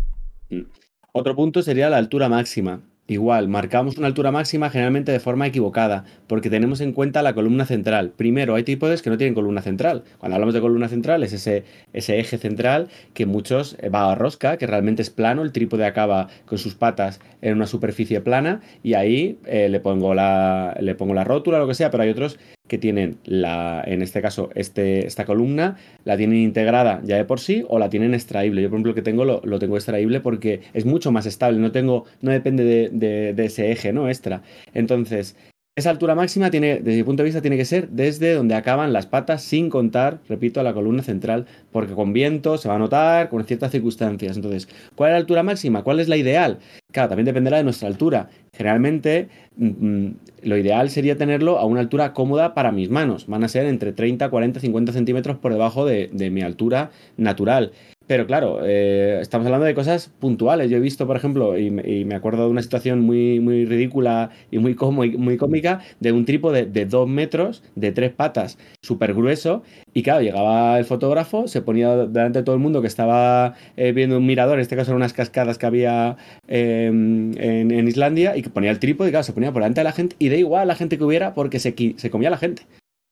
Otro 1.11 1.35
punto 1.35 1.61
sería 1.61 1.89
la 1.89 1.97
altura 1.97 2.29
máxima. 2.29 2.81
Igual, 3.07 3.47
marcamos 3.47 3.99
una 3.99 4.07
altura 4.07 4.31
máxima 4.31 4.71
generalmente 4.71 5.11
de 5.11 5.19
forma 5.19 5.45
equivocada, 5.45 6.05
porque 6.25 6.49
tenemos 6.49 6.81
en 6.81 6.91
cuenta 6.91 7.21
la 7.21 7.35
columna 7.35 7.67
central. 7.67 8.09
Primero, 8.09 8.55
hay 8.55 8.63
trípodes 8.63 9.03
que 9.03 9.11
no 9.11 9.17
tienen 9.17 9.35
columna 9.35 9.61
central. 9.61 10.03
Cuando 10.17 10.35
hablamos 10.35 10.55
de 10.55 10.61
columna 10.61 10.87
central 10.87 11.21
es 11.21 11.31
ese, 11.31 11.65
eje 11.93 12.37
central 12.39 12.87
que 13.13 13.27
muchos 13.27 13.77
eh, 13.79 13.89
va 13.89 14.11
a 14.11 14.15
rosca, 14.15 14.57
que 14.57 14.65
realmente 14.65 15.03
es 15.03 15.11
plano, 15.11 15.43
el 15.43 15.51
trípode 15.51 15.85
acaba 15.85 16.29
con 16.47 16.57
sus 16.57 16.73
patas 16.73 17.19
en 17.43 17.53
una 17.53 17.67
superficie 17.67 18.21
plana 18.21 18.61
y 18.81 18.95
ahí 18.95 19.37
eh, 19.45 19.69
le, 19.69 19.79
pongo 19.79 20.15
la, 20.15 20.75
le 20.79 20.95
pongo 20.95 21.13
la 21.13 21.23
rótula, 21.23 21.59
lo 21.59 21.67
que 21.67 21.75
sea, 21.75 21.91
pero 21.91 22.01
hay 22.01 22.09
otros 22.09 22.39
que 22.67 22.77
tienen 22.77 23.17
la, 23.25 23.83
en 23.85 24.01
este 24.01 24.21
caso, 24.21 24.49
este, 24.55 25.05
esta 25.05 25.25
columna, 25.25 25.77
la 26.03 26.17
tienen 26.17 26.39
integrada 26.39 27.01
ya 27.03 27.17
de 27.17 27.25
por 27.25 27.39
sí 27.39 27.63
o 27.67 27.79
la 27.79 27.89
tienen 27.89 28.13
extraíble. 28.13 28.61
Yo, 28.61 28.69
por 28.69 28.77
ejemplo, 28.77 28.95
que 28.95 29.01
tengo 29.01 29.25
lo, 29.25 29.41
lo 29.43 29.59
tengo 29.59 29.75
extraíble 29.77 30.19
porque 30.19 30.61
es 30.73 30.85
mucho 30.85 31.11
más 31.11 31.25
estable, 31.25 31.59
no 31.59 31.71
tengo, 31.71 32.05
no 32.21 32.31
depende 32.31 32.63
de, 32.63 32.89
de, 32.91 33.33
de 33.33 33.45
ese 33.45 33.71
eje, 33.71 33.93
¿no? 33.93 34.09
Extra. 34.09 34.41
Entonces, 34.73 35.35
esa 35.77 35.89
altura 35.89 36.15
máxima 36.15 36.49
tiene, 36.49 36.79
desde 36.79 36.95
mi 36.97 37.03
punto 37.03 37.21
de 37.21 37.25
vista, 37.25 37.41
tiene 37.41 37.57
que 37.57 37.65
ser 37.65 37.89
desde 37.89 38.33
donde 38.33 38.55
acaban 38.55 38.93
las 38.93 39.07
patas, 39.07 39.43
sin 39.43 39.69
contar, 39.69 40.21
repito, 40.29 40.61
a 40.61 40.63
la 40.63 40.73
columna 40.73 41.03
central, 41.03 41.47
porque 41.73 41.93
con 41.93 42.13
viento 42.13 42.57
se 42.57 42.69
va 42.69 42.75
a 42.75 42.79
notar, 42.79 43.27
con 43.27 43.43
ciertas 43.43 43.73
circunstancias. 43.73 44.37
Entonces, 44.37 44.69
¿cuál 44.95 45.09
es 45.09 45.13
la 45.15 45.17
altura 45.17 45.43
máxima? 45.43 45.83
¿Cuál 45.83 45.99
es 45.99 46.07
la 46.07 46.15
ideal? 46.15 46.59
Claro, 46.93 47.09
también 47.09 47.25
dependerá 47.25 47.57
de 47.57 47.65
nuestra 47.65 47.89
altura. 47.89 48.29
Generalmente, 48.53 49.27
mm, 49.57 50.05
mm, 50.05 50.15
lo 50.43 50.57
ideal 50.57 50.89
sería 50.89 51.17
tenerlo 51.17 51.59
a 51.59 51.65
una 51.65 51.81
altura 51.81 52.13
cómoda 52.13 52.53
para 52.53 52.71
mis 52.71 52.89
manos. 52.89 53.27
Van 53.27 53.43
a 53.43 53.49
ser 53.49 53.65
entre 53.65 53.91
30, 53.91 54.29
40, 54.29 54.61
50 54.61 54.93
centímetros 54.93 55.37
por 55.39 55.51
debajo 55.51 55.85
de, 55.85 56.09
de 56.13 56.29
mi 56.29 56.41
altura 56.41 56.91
natural. 57.17 57.73
Pero 58.07 58.27
claro, 58.27 58.59
eh, 58.63 59.17
estamos 59.19 59.45
hablando 59.47 59.65
de 59.65 59.73
cosas 59.73 60.09
puntuales. 60.19 60.69
Yo 60.69 60.77
he 60.77 60.79
visto, 60.79 61.07
por 61.07 61.17
ejemplo, 61.17 61.57
y, 61.57 61.71
me 61.71 62.15
acuerdo 62.15 62.43
de 62.43 62.49
una 62.49 62.61
situación 62.61 63.01
muy, 63.01 63.39
muy 63.39 63.65
ridícula 63.65 64.29
y 64.51 64.59
muy, 64.59 64.75
muy 65.17 65.37
cómica, 65.37 65.81
de 65.99 66.11
un 66.11 66.25
trípode 66.25 66.67
de 66.67 66.85
dos 66.85 67.07
metros, 67.07 67.63
de 67.75 67.91
tres 67.91 68.11
patas, 68.13 68.59
súper 68.81 69.15
grueso. 69.15 69.63
Y 69.93 70.03
claro, 70.03 70.21
llegaba 70.21 70.77
el 70.77 70.85
fotógrafo, 70.85 71.47
se 71.47 71.61
ponía 71.61 71.95
delante 71.95 72.39
de 72.39 72.43
todo 72.43 72.55
el 72.55 72.61
mundo 72.61 72.81
que 72.81 72.87
estaba 72.87 73.55
eh, 73.75 73.91
viendo 73.91 74.17
un 74.17 74.25
mirador, 74.25 74.55
en 74.55 74.61
este 74.61 74.75
caso 74.75 74.91
eran 74.91 74.97
unas 74.97 75.13
cascadas 75.13 75.57
que 75.57 75.65
había 75.65 76.17
em, 76.47 77.31
en, 77.37 77.87
Islandia, 77.87 78.37
y 78.37 78.43
que 78.43 78.49
ponía 78.49 78.71
el 78.71 78.79
trípode, 78.79 79.09
y 79.09 79.11
claro, 79.11 79.23
se 79.23 79.33
ponía 79.33 79.51
por 79.51 79.61
delante 79.63 79.79
de 79.79 79.85
la 79.85 79.93
gente, 79.93 80.15
y 80.19 80.29
da 80.29 80.35
igual 80.35 80.67
la 80.67 80.75
gente 80.75 80.97
que 80.97 81.03
hubiera 81.03 81.33
porque 81.33 81.59
se, 81.59 81.73
se 81.97 82.09
comía 82.09 82.29
la 82.29 82.37
gente. 82.37 82.63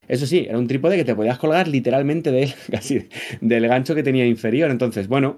Eso 0.07 0.25
sí, 0.25 0.45
era 0.47 0.57
un 0.57 0.67
trípode 0.67 0.97
que 0.97 1.05
te 1.05 1.15
podías 1.15 1.37
colgar 1.39 1.67
literalmente 1.67 2.31
de 2.31 2.43
él, 2.43 2.53
casi 2.71 3.07
del 3.41 3.67
gancho 3.67 3.95
que 3.95 4.03
tenía 4.03 4.25
inferior. 4.25 4.71
Entonces, 4.71 5.07
bueno, 5.07 5.37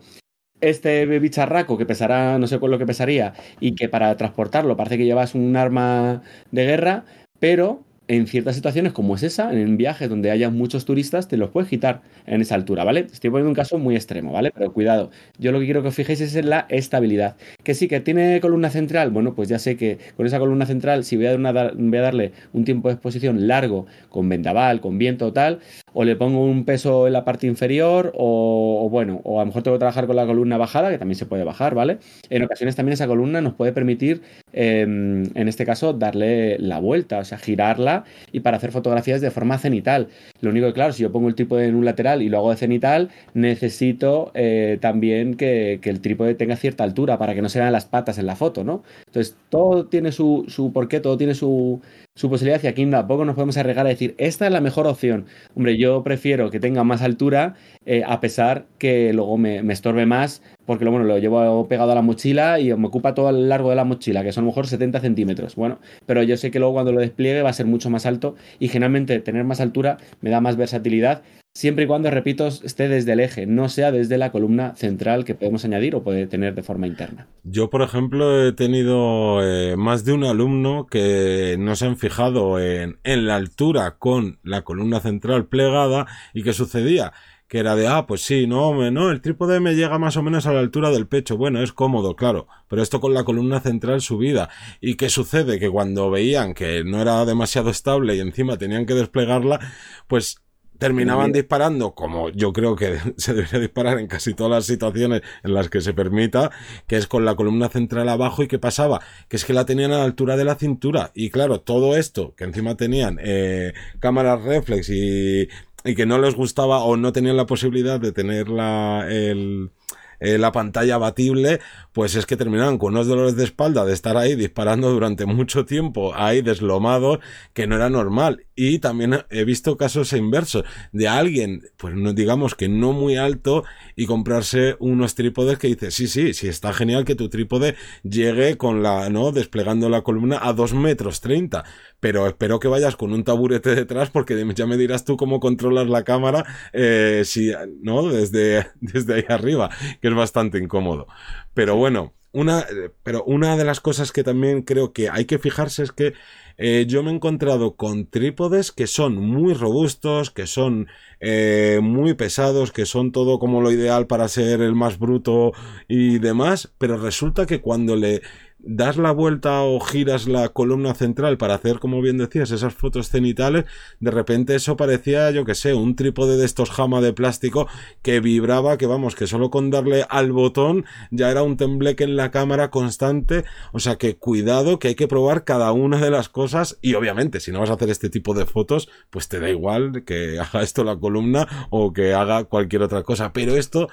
este 0.61 1.05
bicharraco 1.19 1.77
que 1.77 1.85
pesará, 1.87 2.39
no 2.39 2.47
sé 2.47 2.59
cuál 2.59 2.73
lo 2.73 2.79
que 2.79 2.87
pesaría, 2.87 3.33
y 3.61 3.75
que 3.75 3.89
para 3.89 4.17
transportarlo 4.17 4.77
parece 4.77 4.97
que 4.97 5.05
llevas 5.05 5.35
un 5.35 5.55
arma 5.57 6.23
de 6.51 6.65
guerra, 6.65 7.05
pero 7.39 7.84
en 8.07 8.27
ciertas 8.27 8.55
situaciones 8.55 8.93
como 8.93 9.15
es 9.15 9.23
esa, 9.23 9.51
en 9.51 9.77
viajes 9.77 10.09
donde 10.09 10.31
haya 10.31 10.49
muchos 10.49 10.85
turistas, 10.85 11.27
te 11.27 11.37
los 11.37 11.49
puedes 11.49 11.69
quitar 11.69 12.01
en 12.27 12.41
esa 12.41 12.55
altura, 12.55 12.83
¿vale? 12.83 13.07
Estoy 13.11 13.29
poniendo 13.29 13.49
un 13.49 13.55
caso 13.55 13.77
muy 13.79 13.95
extremo, 13.95 14.31
¿vale? 14.31 14.51
Pero 14.51 14.71
cuidado, 14.73 15.09
yo 15.37 15.51
lo 15.51 15.59
que 15.59 15.65
quiero 15.65 15.81
que 15.81 15.89
os 15.89 15.95
fijéis 15.95 16.21
es 16.21 16.35
en 16.35 16.49
la 16.49 16.65
estabilidad. 16.69 17.35
Que 17.63 17.73
sí, 17.73 17.87
que 17.87 17.99
tiene 17.99 18.39
columna 18.41 18.69
central, 18.69 19.11
bueno, 19.11 19.33
pues 19.33 19.49
ya 19.49 19.59
sé 19.59 19.75
que 19.75 19.97
con 20.15 20.25
esa 20.25 20.39
columna 20.39 20.65
central, 20.65 21.03
si 21.03 21.17
voy 21.17 21.25
a, 21.27 21.37
darle 21.37 22.31
un 22.53 22.65
tiempo 22.65 22.89
de 22.89 22.93
exposición 22.93 23.47
largo, 23.47 23.87
con 24.09 24.29
vendaval, 24.29 24.81
con 24.81 24.97
viento 24.97 25.27
o 25.27 25.33
tal, 25.33 25.59
o 25.93 26.03
le 26.03 26.15
pongo 26.15 26.45
un 26.45 26.65
peso 26.65 27.07
en 27.07 27.13
la 27.13 27.25
parte 27.25 27.47
inferior, 27.47 28.13
o, 28.15 28.87
bueno, 28.91 29.21
o 29.23 29.39
a 29.39 29.43
lo 29.43 29.47
mejor 29.47 29.63
tengo 29.63 29.75
que 29.75 29.79
trabajar 29.79 30.07
con 30.07 30.15
la 30.15 30.25
columna 30.25 30.57
bajada, 30.57 30.89
que 30.89 30.97
también 30.97 31.17
se 31.17 31.25
puede 31.25 31.43
bajar, 31.43 31.73
¿vale? 31.73 31.97
En 32.29 32.43
ocasiones 32.43 32.75
también 32.75 32.93
esa 32.93 33.07
columna 33.07 33.41
nos 33.41 33.53
puede 33.53 33.71
permitir 33.71 34.21
em, 34.55 35.23
en 35.35 35.47
este 35.47 35.65
caso, 35.65 35.93
darle 35.93 36.57
la 36.59 36.79
vuelta, 36.79 37.19
o 37.19 37.23
sea, 37.25 37.37
girarla 37.37 38.05
y 38.31 38.39
para 38.39 38.57
hacer 38.57 38.71
fotografías 38.71 39.21
de 39.21 39.29
forma 39.31 39.57
cenital. 39.57 40.07
Lo 40.41 40.49
único 40.49 40.67
que, 40.67 40.73
claro, 40.73 40.93
si 40.93 41.03
yo 41.03 41.11
pongo 41.11 41.27
el 41.27 41.35
trípode 41.35 41.67
en 41.67 41.75
un 41.75 41.85
lateral 41.85 42.21
y 42.21 42.29
lo 42.29 42.37
hago 42.37 42.51
de 42.51 42.57
cenital, 42.57 43.09
necesito 43.33 44.31
eh, 44.33 44.77
también 44.81 45.35
que, 45.35 45.79
el 45.83 46.01
trípode 46.01 46.33
tenga 46.35 46.55
cierta 46.55 46.83
altura 46.83 47.17
para 47.19 47.35
que 47.35 47.41
no 47.41 47.49
se 47.49 47.59
vean 47.59 47.71
las 47.71 47.85
patas 47.85 48.17
en 48.17 48.25
la 48.25 48.35
foto, 48.35 48.63
¿no? 48.63 48.83
Entonces, 49.05 49.35
todo 49.49 49.85
tiene 49.85 50.11
su, 50.11 50.45
su 50.47 50.73
porqué, 50.73 50.99
todo 50.99 51.17
tiene 51.17 51.35
su, 51.35 51.81
su 52.17 52.29
posibilidad 52.29 52.63
y 52.63 52.67
aquí 52.67 52.85
tampoco 52.85 53.25
nos 53.25 53.35
podemos 53.35 53.57
arriesgar 53.57 53.85
a 53.85 53.89
decir, 53.89 54.15
esta 54.17 54.45
es 54.45 54.51
la 54.53 54.61
mejor 54.61 54.87
opción. 54.87 55.25
Hombre, 55.53 55.77
yo 55.77 56.01
prefiero 56.01 56.49
que 56.49 56.61
tenga 56.61 56.85
más 56.85 57.01
altura 57.01 57.55
eh, 57.85 58.03
a 58.07 58.21
pesar 58.21 58.67
que 58.77 59.11
luego 59.11 59.37
me, 59.37 59.59
estorbe 59.73 60.05
más 60.05 60.41
porque 60.65 60.85
lo, 60.85 60.91
bueno, 60.91 61.05
lo 61.05 61.17
llevo 61.19 61.67
pegado 61.67 61.91
a 61.91 61.95
la 61.95 62.01
mochila 62.01 62.61
y 62.61 62.73
me 62.73 62.87
ocupa 62.87 63.13
todo 63.13 63.29
el 63.31 63.49
largo 63.49 63.69
de 63.69 63.75
la 63.75 63.83
mochila, 63.83 64.23
que 64.23 64.31
son 64.31 64.43
a 64.43 64.45
lo 64.45 64.51
mejor 64.51 64.67
70 64.67 65.01
centímetros. 65.01 65.55
Bueno, 65.55 65.79
pero 66.05 66.23
yo 66.23 66.37
sé 66.37 66.51
que 66.51 66.59
luego 66.59 66.75
cuando 66.75 66.93
lo 66.93 67.01
despliegue 67.01 67.41
va 67.41 67.49
a 67.49 67.53
ser 67.53 67.65
mucho 67.65 67.89
más 67.89 68.05
alto 68.05 68.35
y 68.59 68.69
generalmente 68.69 69.19
tener 69.19 69.43
más 69.43 69.59
altura 69.59 69.97
me 70.21 70.29
da 70.29 70.39
más 70.39 70.55
versatilidad 70.55 71.21
siempre 71.55 71.85
y 71.85 71.87
cuando, 71.87 72.11
repito, 72.11 72.47
esté 72.47 72.89
desde 72.89 73.13
el 73.13 73.21
eje, 73.21 73.47
no 73.47 73.69
sea 73.69 73.91
desde 73.91 74.17
la 74.17 74.31
columna 74.31 74.75
central 74.75 75.23
que 75.23 75.33
podemos 75.33 75.63
añadir 75.65 75.95
o 75.95 76.03
puede 76.03 76.27
tener 76.27 76.53
de 76.53 76.61
forma 76.61 76.85
interna. 76.85 77.27
Yo, 77.43 77.69
por 77.69 77.81
ejemplo, 77.81 78.45
he 78.45 78.51
tenido 78.51 79.41
eh, 79.41 79.75
más 79.77 80.03
de 80.03 80.13
un 80.13 80.25
alumno 80.25 80.85
que 80.85 81.55
no 81.57 81.75
se 81.75 81.85
han 81.85 81.97
fijado 81.97 82.59
en, 82.59 82.99
en 83.03 83.25
la 83.25 83.37
altura 83.37 83.95
con 83.97 84.37
la 84.43 84.63
columna 84.63 84.99
central 84.99 85.47
plegada 85.47 86.05
y 86.33 86.43
que 86.43 86.53
sucedía 86.53 87.13
que 87.47 87.59
era 87.59 87.75
de, 87.75 87.87
ah, 87.87 88.07
pues 88.07 88.21
sí, 88.21 88.47
no, 88.47 88.89
no, 88.89 89.11
el 89.11 89.21
trípode 89.21 89.59
me 89.59 89.75
llega 89.75 89.99
más 89.99 90.17
o 90.17 90.23
menos 90.23 90.47
a 90.47 90.53
la 90.53 90.59
altura 90.59 90.89
del 90.89 91.07
pecho. 91.07 91.37
Bueno, 91.37 91.61
es 91.61 91.73
cómodo, 91.73 92.15
claro, 92.15 92.47
pero 92.67 92.81
esto 92.81 92.99
con 92.99 93.13
la 93.13 93.23
columna 93.23 93.59
central 93.59 94.01
subida. 94.01 94.49
¿Y 94.81 94.95
qué 94.95 95.09
sucede? 95.09 95.59
Que 95.59 95.69
cuando 95.69 96.09
veían 96.09 96.55
que 96.55 96.83
no 96.83 97.01
era 97.01 97.23
demasiado 97.23 97.69
estable 97.69 98.15
y 98.15 98.19
encima 98.19 98.57
tenían 98.57 98.87
que 98.87 98.95
desplegarla, 98.95 99.59
pues 100.07 100.41
terminaban 100.77 101.31
disparando, 101.31 101.95
como 101.95 102.29
yo 102.29 102.53
creo 102.53 102.75
que 102.75 102.97
se 103.17 103.33
debería 103.33 103.59
disparar 103.59 103.99
en 103.99 104.07
casi 104.07 104.33
todas 104.33 104.51
las 104.51 104.65
situaciones 104.65 105.21
en 105.43 105.53
las 105.53 105.69
que 105.69 105.81
se 105.81 105.93
permita, 105.93 106.51
que 106.87 106.97
es 106.97 107.07
con 107.07 107.25
la 107.25 107.35
columna 107.35 107.69
central 107.69 108.09
abajo 108.09 108.43
y 108.43 108.47
qué 108.47 108.59
pasaba, 108.59 109.01
que 109.27 109.37
es 109.37 109.45
que 109.45 109.53
la 109.53 109.65
tenían 109.65 109.91
a 109.91 109.99
la 109.99 110.03
altura 110.03 110.37
de 110.37 110.45
la 110.45 110.55
cintura 110.55 111.11
y 111.13 111.29
claro, 111.29 111.61
todo 111.61 111.95
esto, 111.95 112.33
que 112.35 112.43
encima 112.43 112.75
tenían 112.75 113.19
eh, 113.21 113.73
cámaras 113.99 114.43
reflex 114.43 114.89
y, 114.89 115.47
y 115.83 115.95
que 115.95 116.05
no 116.05 116.17
les 116.17 116.35
gustaba 116.35 116.83
o 116.83 116.97
no 116.97 117.11
tenían 117.11 117.37
la 117.37 117.45
posibilidad 117.45 117.99
de 117.99 118.11
tener 118.11 118.49
la, 118.49 119.05
el, 119.09 119.71
eh, 120.19 120.37
la 120.37 120.51
pantalla 120.51 120.95
abatible, 120.95 121.59
pues 121.95 122.13
es 122.15 122.25
que 122.25 122.35
terminaban 122.35 122.77
con 122.77 122.93
unos 122.93 123.07
dolores 123.07 123.37
de 123.37 123.45
espalda 123.45 123.85
de 123.85 123.93
estar 123.93 124.17
ahí 124.17 124.35
disparando 124.35 124.91
durante 124.91 125.25
mucho 125.25 125.63
tiempo, 125.65 126.13
ahí 126.13 126.41
deslomado, 126.41 127.21
que 127.53 127.67
no 127.67 127.77
era 127.77 127.89
normal. 127.89 128.47
Y 128.53 128.79
también 128.79 129.23
he 129.29 129.45
visto 129.45 129.77
casos 129.77 130.11
inversos 130.11 130.65
de 130.91 131.07
alguien, 131.07 131.63
pues 131.77 131.95
no 131.95 132.11
digamos 132.11 132.53
que 132.53 132.67
no 132.67 132.91
muy 132.91 133.15
alto, 133.15 133.63
y 133.95 134.07
comprarse 134.07 134.75
unos 134.79 135.15
trípodes 135.15 135.57
que 135.57 135.67
dice, 135.67 135.89
sí, 135.89 136.07
sí, 136.07 136.33
sí, 136.33 136.49
está 136.49 136.73
genial 136.73 137.05
que 137.05 137.15
tu 137.15 137.29
trípode 137.29 137.75
llegue 138.03 138.57
con 138.57 138.83
la, 138.83 139.09
¿no? 139.09 139.31
Desplegando 139.31 139.87
la 139.87 140.01
columna 140.01 140.37
a 140.41 140.51
2 140.51 140.73
metros 140.73 141.21
30 141.21 141.63
pero 142.05 142.27
espero 142.27 142.59
que 142.59 142.67
vayas 142.67 142.95
con 142.95 143.13
un 143.13 143.23
taburete 143.23 143.73
detrás 143.73 144.11
porque 144.11 144.45
ya 144.53 144.67
me 144.67 144.77
dirás 144.77 145.05
tú 145.05 145.17
cómo 145.17 145.39
controlas 145.39 145.87
la 145.87 146.03
cámara 146.03 146.45
eh, 146.71 147.23
si, 147.25 147.51
¿no? 147.81 148.07
Desde, 148.07 148.67
desde 148.79 149.15
ahí 149.15 149.25
arriba, 149.27 149.71
que 150.01 150.09
es 150.09 150.13
bastante 150.13 150.59
incómodo. 150.59 151.07
Pero 151.55 151.75
bueno, 151.77 152.13
una, 152.33 152.65
pero 153.01 153.23
una 153.23 153.55
de 153.57 153.63
las 153.63 153.79
cosas 153.79 154.11
que 154.11 154.23
también 154.23 154.61
creo 154.61 154.91
que 154.91 155.09
hay 155.09 155.23
que 155.25 155.39
fijarse 155.39 155.83
es 155.83 155.93
que 155.93 156.13
eh, 156.57 156.85
yo 156.87 157.01
me 157.01 157.11
he 157.11 157.15
encontrado 157.15 157.75
con 157.75 158.07
trípodes 158.07 158.73
que 158.73 158.87
son 158.87 159.15
muy 159.15 159.53
robustos, 159.53 160.31
que 160.31 160.45
son 160.45 160.87
eh, 161.21 161.79
muy 161.81 162.13
pesados, 162.13 162.73
que 162.73 162.85
son 162.85 163.13
todo 163.13 163.39
como 163.39 163.61
lo 163.61 163.71
ideal 163.71 164.05
para 164.05 164.27
ser 164.27 164.61
el 164.61 164.75
más 164.75 164.99
bruto 164.99 165.53
y 165.87 166.19
demás, 166.19 166.73
pero 166.77 166.97
resulta 166.97 167.45
que 167.45 167.61
cuando 167.61 167.95
le 167.95 168.21
das 168.65 168.97
la 168.97 169.11
vuelta 169.11 169.61
o 169.61 169.79
giras 169.79 170.27
la 170.27 170.49
columna 170.49 170.93
central 170.95 171.37
para 171.37 171.55
hacer, 171.55 171.79
como 171.79 172.01
bien 172.01 172.17
decías, 172.17 172.51
esas 172.51 172.73
fotos 172.73 173.09
cenitales, 173.09 173.65
de 173.99 174.11
repente 174.11 174.55
eso 174.55 174.75
parecía, 174.75 175.29
yo 175.31 175.45
que 175.45 175.55
sé, 175.55 175.73
un 175.73 175.95
trípode 175.95 176.37
de 176.37 176.45
estos 176.45 176.71
jama 176.71 176.99
de 176.99 177.13
plástico 177.13 177.67
que 178.01 178.19
vibraba, 178.19 178.77
que 178.77 178.87
vamos, 178.87 179.15
que 179.15 179.27
solo 179.27 179.49
con 179.51 179.69
darle 179.69 180.05
al 180.09 180.31
botón 180.31 180.85
ya 181.11 181.29
era 181.29 181.43
un 181.43 181.57
tembleque 181.57 182.03
en 182.03 182.15
la 182.15 182.31
cámara 182.31 182.71
constante. 182.71 183.45
O 183.71 183.79
sea 183.79 183.97
que 183.97 184.17
cuidado, 184.17 184.79
que 184.79 184.89
hay 184.89 184.95
que 184.95 185.07
probar 185.07 185.43
cada 185.43 185.71
una 185.71 185.99
de 185.99 186.09
las 186.09 186.29
cosas 186.29 186.77
y 186.81 186.95
obviamente 186.95 187.39
si 187.39 187.51
no 187.51 187.59
vas 187.59 187.69
a 187.69 187.73
hacer 187.73 187.89
este 187.89 188.09
tipo 188.09 188.33
de 188.33 188.45
fotos, 188.45 188.89
pues 189.09 189.27
te 189.27 189.39
da 189.39 189.49
igual 189.49 190.03
que 190.05 190.39
haga 190.39 190.63
esto 190.63 190.83
la 190.83 190.97
columna 190.97 191.67
o 191.69 191.93
que 191.93 192.13
haga 192.13 192.45
cualquier 192.45 192.81
otra 192.81 193.03
cosa. 193.03 193.31
Pero 193.31 193.55
esto 193.55 193.89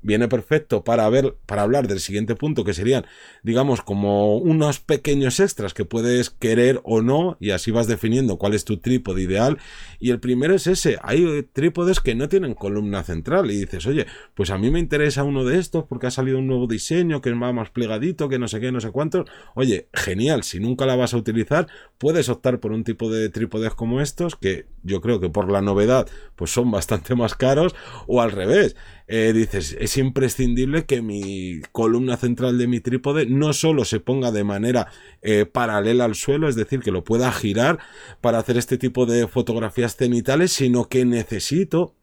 viene 0.00 0.28
perfecto 0.28 0.84
para 0.84 1.08
ver, 1.08 1.36
para 1.46 1.62
hablar 1.62 1.88
del 1.88 2.00
siguiente 2.00 2.36
punto 2.36 2.64
que 2.64 2.74
serían, 2.74 3.04
digamos, 3.42 3.82
como 3.82 4.11
unos 4.36 4.80
pequeños 4.80 5.40
extras 5.40 5.74
que 5.74 5.84
puedes 5.84 6.30
querer 6.30 6.80
o 6.84 7.02
no 7.02 7.36
y 7.40 7.50
así 7.50 7.70
vas 7.70 7.86
definiendo 7.86 8.38
cuál 8.38 8.54
es 8.54 8.64
tu 8.64 8.78
trípode 8.78 9.22
ideal. 9.22 9.58
Y 9.98 10.10
el 10.10 10.20
primero 10.20 10.54
es 10.54 10.66
ese 10.66 10.98
hay 11.02 11.42
trípodes 11.52 12.00
que 12.00 12.14
no 12.14 12.28
tienen 12.28 12.54
columna 12.54 13.02
central 13.02 13.50
y 13.50 13.58
dices 13.58 13.86
oye 13.86 14.06
pues 14.34 14.50
a 14.50 14.58
mí 14.58 14.70
me 14.70 14.78
interesa 14.78 15.24
uno 15.24 15.44
de 15.44 15.58
estos 15.58 15.84
porque 15.84 16.06
ha 16.06 16.10
salido 16.10 16.38
un 16.38 16.46
nuevo 16.46 16.66
diseño 16.66 17.20
que 17.20 17.30
es 17.30 17.36
más 17.36 17.70
plegadito 17.70 18.28
que 18.28 18.38
no 18.38 18.48
sé 18.48 18.60
qué 18.60 18.72
no 18.72 18.80
sé 18.80 18.90
cuántos 18.90 19.28
oye 19.54 19.88
genial 19.92 20.42
si 20.42 20.60
nunca 20.60 20.86
la 20.86 20.96
vas 20.96 21.14
a 21.14 21.16
utilizar 21.16 21.66
puedes 21.98 22.28
optar 22.28 22.60
por 22.60 22.72
un 22.72 22.84
tipo 22.84 23.10
de 23.10 23.28
trípodes 23.28 23.74
como 23.74 24.00
estos 24.00 24.36
que 24.36 24.66
yo 24.82 25.00
creo 25.00 25.20
que 25.20 25.30
por 25.30 25.50
la 25.50 25.62
novedad 25.62 26.08
pues 26.36 26.50
son 26.52 26.70
bastante 26.70 27.14
más 27.14 27.34
caros 27.34 27.74
o 28.06 28.20
al 28.20 28.32
revés 28.32 28.76
eh, 29.14 29.34
dices, 29.34 29.76
es 29.78 29.98
imprescindible 29.98 30.86
que 30.86 31.02
mi 31.02 31.60
columna 31.70 32.16
central 32.16 32.56
de 32.56 32.66
mi 32.66 32.80
trípode 32.80 33.26
no 33.26 33.52
solo 33.52 33.84
se 33.84 34.00
ponga 34.00 34.30
de 34.30 34.42
manera 34.42 34.88
eh, 35.20 35.44
paralela 35.44 36.06
al 36.06 36.14
suelo, 36.14 36.48
es 36.48 36.56
decir, 36.56 36.80
que 36.80 36.90
lo 36.90 37.04
pueda 37.04 37.30
girar 37.30 37.78
para 38.22 38.38
hacer 38.38 38.56
este 38.56 38.78
tipo 38.78 39.04
de 39.04 39.28
fotografías 39.28 39.96
cenitales, 39.96 40.52
sino 40.52 40.88
que 40.88 41.04
necesito 41.04 41.94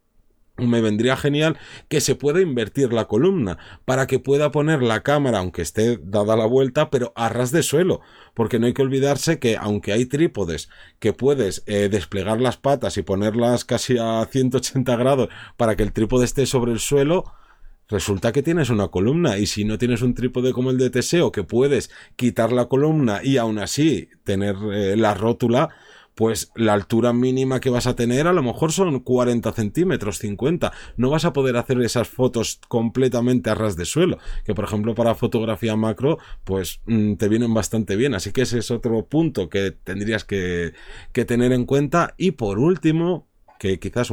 me 0.60 0.80
vendría 0.80 1.16
genial 1.16 1.58
que 1.88 2.00
se 2.00 2.14
pueda 2.14 2.40
invertir 2.40 2.92
la 2.92 3.06
columna 3.06 3.58
para 3.84 4.06
que 4.06 4.18
pueda 4.18 4.50
poner 4.50 4.82
la 4.82 5.02
cámara, 5.02 5.38
aunque 5.38 5.62
esté 5.62 5.98
dada 6.02 6.36
la 6.36 6.46
vuelta, 6.46 6.90
pero 6.90 7.12
a 7.16 7.28
ras 7.28 7.50
de 7.50 7.62
suelo. 7.62 8.00
Porque 8.34 8.58
no 8.58 8.66
hay 8.66 8.74
que 8.74 8.82
olvidarse 8.82 9.38
que 9.38 9.56
aunque 9.56 9.92
hay 9.92 10.06
trípodes 10.06 10.70
que 10.98 11.12
puedes 11.12 11.62
eh, 11.66 11.88
desplegar 11.90 12.40
las 12.40 12.56
patas 12.56 12.96
y 12.96 13.02
ponerlas 13.02 13.64
casi 13.64 13.98
a 13.98 14.26
180 14.30 14.96
grados 14.96 15.28
para 15.56 15.76
que 15.76 15.82
el 15.82 15.92
trípode 15.92 16.24
esté 16.24 16.46
sobre 16.46 16.72
el 16.72 16.78
suelo, 16.78 17.24
resulta 17.88 18.32
que 18.32 18.42
tienes 18.42 18.70
una 18.70 18.88
columna 18.88 19.38
y 19.38 19.46
si 19.46 19.64
no 19.64 19.76
tienes 19.76 20.02
un 20.02 20.14
trípode 20.14 20.52
como 20.52 20.70
el 20.70 20.78
de 20.78 20.90
Teseo 20.90 21.32
que 21.32 21.44
puedes 21.44 21.90
quitar 22.16 22.52
la 22.52 22.66
columna 22.66 23.20
y 23.22 23.36
aún 23.36 23.58
así 23.58 24.08
tener 24.24 24.56
eh, 24.72 24.96
la 24.96 25.14
rótula, 25.14 25.70
pues 26.20 26.52
la 26.54 26.74
altura 26.74 27.14
mínima 27.14 27.60
que 27.60 27.70
vas 27.70 27.86
a 27.86 27.96
tener 27.96 28.26
a 28.26 28.34
lo 28.34 28.42
mejor 28.42 28.72
son 28.72 29.00
40 29.00 29.52
centímetros, 29.52 30.18
50. 30.18 30.70
No 30.98 31.08
vas 31.08 31.24
a 31.24 31.32
poder 31.32 31.56
hacer 31.56 31.80
esas 31.80 32.10
fotos 32.10 32.60
completamente 32.68 33.48
a 33.48 33.54
ras 33.54 33.74
de 33.74 33.86
suelo, 33.86 34.18
que 34.44 34.54
por 34.54 34.66
ejemplo 34.66 34.94
para 34.94 35.14
fotografía 35.14 35.76
macro, 35.76 36.18
pues 36.44 36.82
mm, 36.84 37.14
te 37.14 37.26
vienen 37.30 37.54
bastante 37.54 37.96
bien. 37.96 38.12
Así 38.12 38.32
que 38.32 38.42
ese 38.42 38.58
es 38.58 38.70
otro 38.70 39.06
punto 39.06 39.48
que 39.48 39.70
tendrías 39.70 40.24
que, 40.24 40.74
tener 41.14 41.52
en 41.52 41.64
cuenta. 41.64 42.12
Y 42.18 42.32
por 42.32 42.58
último, 42.58 43.26
que 43.58 43.78
quizás 43.78 44.12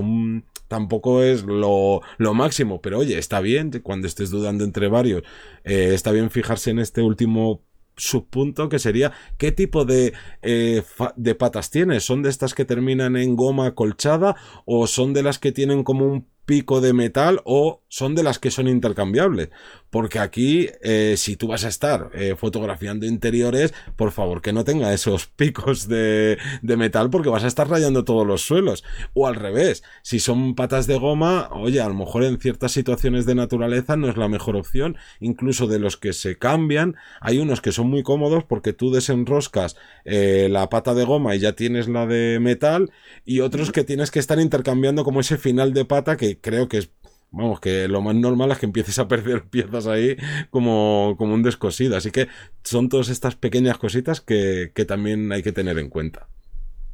tampoco 0.70 1.24
es 1.24 1.44
lo, 1.44 2.00
máximo, 2.34 2.82
pero 2.82 3.00
oye, 3.00 3.18
está 3.18 3.42
bien, 3.42 3.70
cuando 3.84 4.08
estés 4.08 4.30
dudando 4.30 4.64
entre 4.64 4.88
varios, 4.88 5.24
eh, 5.66 5.92
está 5.94 6.14
bien 6.14 6.30
fijarse 6.32 6.70
en 6.70 6.80
este 6.80 7.02
último 7.02 7.67
subpunto 7.98 8.70
que 8.70 8.80
sería 8.80 9.12
qué 9.38 9.52
tipo 9.52 9.84
de, 9.84 10.14
eh, 10.42 10.84
de 11.16 11.36
patas 11.36 11.70
tienes. 11.70 12.06
¿Son 12.06 12.24
de 12.24 12.30
estas 12.30 12.54
que 12.54 12.66
terminan 12.66 13.18
en 13.18 13.36
goma 13.36 13.76
colchada 13.76 14.36
o 14.66 14.88
son 14.88 15.14
de 15.14 15.24
las 15.24 15.40
que 15.40 15.52
tienen 15.52 15.84
como 15.84 16.06
un 16.06 16.28
pico 16.48 16.80
de 16.80 16.94
metal 16.94 17.42
o 17.44 17.84
son 17.90 18.16
de 18.16 18.24
las 18.24 18.40
que 18.40 18.52
son 18.52 18.68
intercambiables. 18.68 19.50
Porque 19.90 20.20
aquí, 20.20 20.70
eh, 20.82 21.16
si 21.18 21.36
tú 21.36 21.48
vas 21.48 21.64
a 21.66 21.68
estar 21.68 22.10
eh, 22.14 22.36
fotografiando 22.38 23.06
interiores, 23.06 23.74
por 23.96 24.12
favor 24.12 24.42
que 24.42 24.54
no 24.54 24.64
tenga 24.64 24.94
esos 24.94 25.28
picos 25.36 25.88
de, 25.88 26.38
de, 26.62 26.78
metal 26.78 27.10
porque 27.10 27.30
vas 27.30 27.44
a 27.44 27.48
estar 27.48 27.70
rayando 27.70 28.06
todos 28.06 28.26
los 28.26 28.42
suelos. 28.42 28.84
O 29.14 29.28
al 29.28 29.36
revés, 29.36 29.84
si 30.04 30.20
son 30.20 30.56
patas 30.56 30.88
de 30.88 30.98
goma, 30.98 31.50
oye, 31.52 31.82
a 31.82 31.88
lo 31.88 31.94
mejor 31.94 32.24
en 32.24 32.40
ciertas 32.40 32.72
situaciones 32.72 33.26
de 33.26 33.36
naturaleza 33.36 33.98
no 33.98 34.10
es 34.10 34.16
la 34.16 34.30
mejor 34.30 34.56
opción. 34.56 34.98
Incluso 35.20 35.68
de 35.68 35.80
los 35.80 35.98
que 35.98 36.14
se 36.14 36.38
cambian, 36.38 36.96
hay 37.20 37.40
unos 37.40 37.62
que 37.62 37.74
son 37.74 37.90
muy 37.90 38.04
cómodos 38.04 38.46
porque 38.46 38.72
tú 38.72 38.92
desenroscas 38.92 39.76
eh, 40.06 40.48
la 40.50 40.70
pata 40.70 40.94
de 40.94 41.04
goma 41.04 41.36
y 41.36 41.40
ya 41.40 41.54
tienes 41.54 41.90
la 41.90 42.06
de 42.06 42.40
metal 42.40 42.92
y 43.26 43.42
otros 43.42 43.72
que 43.72 43.84
tienes 43.84 44.12
que 44.12 44.20
estar 44.20 44.40
intercambiando 44.40 45.04
como 45.04 45.20
ese 45.20 45.38
final 45.38 45.74
de 45.74 45.84
pata 45.84 46.16
que 46.16 46.37
creo 46.42 46.68
que 46.68 46.78
es 46.78 46.92
vamos, 47.32 47.60
que 47.60 47.88
lo 47.88 48.02
más 48.02 48.16
normal 48.16 48.52
es 48.52 48.60
que 48.60 48.66
empieces 48.66 49.00
a 49.00 49.08
perder 49.08 49.44
piezas 49.50 49.88
ahí 49.88 50.16
como, 50.50 51.16
como 51.18 51.34
un 51.34 51.44
descosido. 51.44 51.98
Así 51.98 52.12
que 52.12 52.28
son 52.64 52.90
todas 52.90 53.10
estas 53.10 53.36
pequeñas 53.36 53.78
cositas 53.78 54.22
que, 54.22 54.72
que 54.74 54.86
también 54.86 55.32
hay 55.32 55.44
que 55.44 55.52
tener 55.52 55.78
en 55.80 55.90
cuenta. 55.90 56.28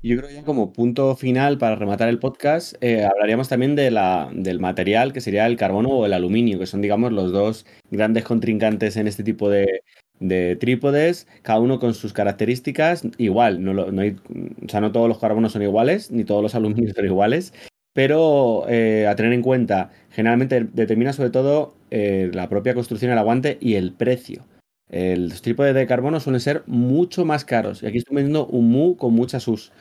Yo 0.02 0.18
creo 0.18 0.30
que 0.30 0.44
como 0.44 0.74
punto 0.74 1.16
final 1.16 1.58
para 1.58 1.78
rematar 1.78 2.10
el 2.10 2.20
podcast, 2.20 2.76
eh, 2.82 3.06
hablaríamos 3.06 3.48
también 3.48 3.78
de 3.78 3.90
la, 3.90 4.30
del 4.34 4.60
material 4.60 5.14
que 5.14 5.22
sería 5.22 5.46
el 5.46 5.56
carbono 5.56 5.90
o 5.90 6.06
el 6.06 6.12
aluminio, 6.12 6.60
que 6.60 6.66
son, 6.66 6.82
digamos, 6.82 7.14
los 7.14 7.32
dos 7.32 7.66
grandes 7.90 8.26
contrincantes 8.26 8.98
en 8.98 9.08
este 9.08 9.24
tipo 9.24 9.50
de, 9.50 9.82
de 10.20 10.58
trípodes, 10.58 11.26
cada 11.42 11.62
uno 11.62 11.80
con 11.80 11.94
sus 11.94 12.12
características. 12.12 13.04
Igual, 13.18 13.64
no, 13.64 13.74
no 13.74 14.02
hay, 14.02 14.18
o 14.66 14.68
sea, 14.68 14.82
no 14.82 14.92
todos 14.92 15.08
los 15.08 15.20
carbonos 15.20 15.54
son 15.54 15.62
iguales, 15.62 16.12
ni 16.12 16.26
todos 16.26 16.44
los 16.44 16.54
aluminios 16.56 16.96
son 16.96 17.06
iguales, 17.06 17.54
pero 17.94 18.66
eh, 18.68 19.08
a 19.08 19.16
tener 19.16 19.34
en 19.34 19.42
cuenta, 19.42 19.92
generalmente 20.10 20.68
determina 20.74 21.14
sobre 21.14 21.30
todo 21.30 21.76
eh, 21.92 22.32
la 22.34 22.50
propia 22.50 22.74
construcción, 22.74 23.12
el 23.12 23.18
aguante 23.20 23.58
y 23.62 23.76
el 23.76 23.94
precio. 23.94 24.46
los 24.90 25.42
trípodes 25.42 25.74
de 25.76 25.88
carbono 25.88 26.20
suelen 26.20 26.42
ser 26.42 26.64
mucho 26.68 27.26
más 27.26 27.46
caros. 27.46 27.84
Y 27.84 27.88
aquí 27.88 27.98
estoy 28.00 28.16
vendiendo 28.16 28.46
un 28.48 28.66
MU 28.72 28.98
con 28.98 29.14
muchas 29.14 29.44
sus 29.44 29.72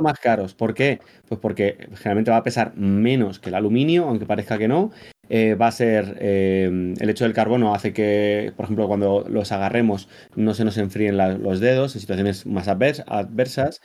más 0.00 0.18
caros. 0.20 0.54
¿Por 0.54 0.74
qué? 0.74 1.00
Pues 1.28 1.40
porque 1.40 1.76
generalmente 1.96 2.30
va 2.30 2.36
a 2.38 2.44
pesar 2.44 2.76
menos 2.76 3.40
que 3.40 3.48
el 3.48 3.56
aluminio, 3.56 4.04
aunque 4.04 4.26
parezca 4.26 4.58
que 4.58 4.68
no. 4.68 4.92
Eh, 5.30 5.54
va 5.56 5.66
a 5.66 5.72
ser 5.72 6.16
el 6.22 7.10
hecho 7.10 7.24
del 7.24 7.34
carbono 7.34 7.74
hace 7.74 7.92
que, 7.92 8.52
por 8.56 8.64
ejemplo, 8.64 8.88
cuando 8.88 9.26
los 9.28 9.52
agarremos 9.52 10.08
no 10.36 10.54
se 10.54 10.64
nos 10.64 10.78
enfríen 10.78 11.16
los 11.16 11.60
dedos 11.60 11.94
en 11.94 12.00
situaciones 12.00 12.46
más 12.46 12.68
adversas. 12.68 13.80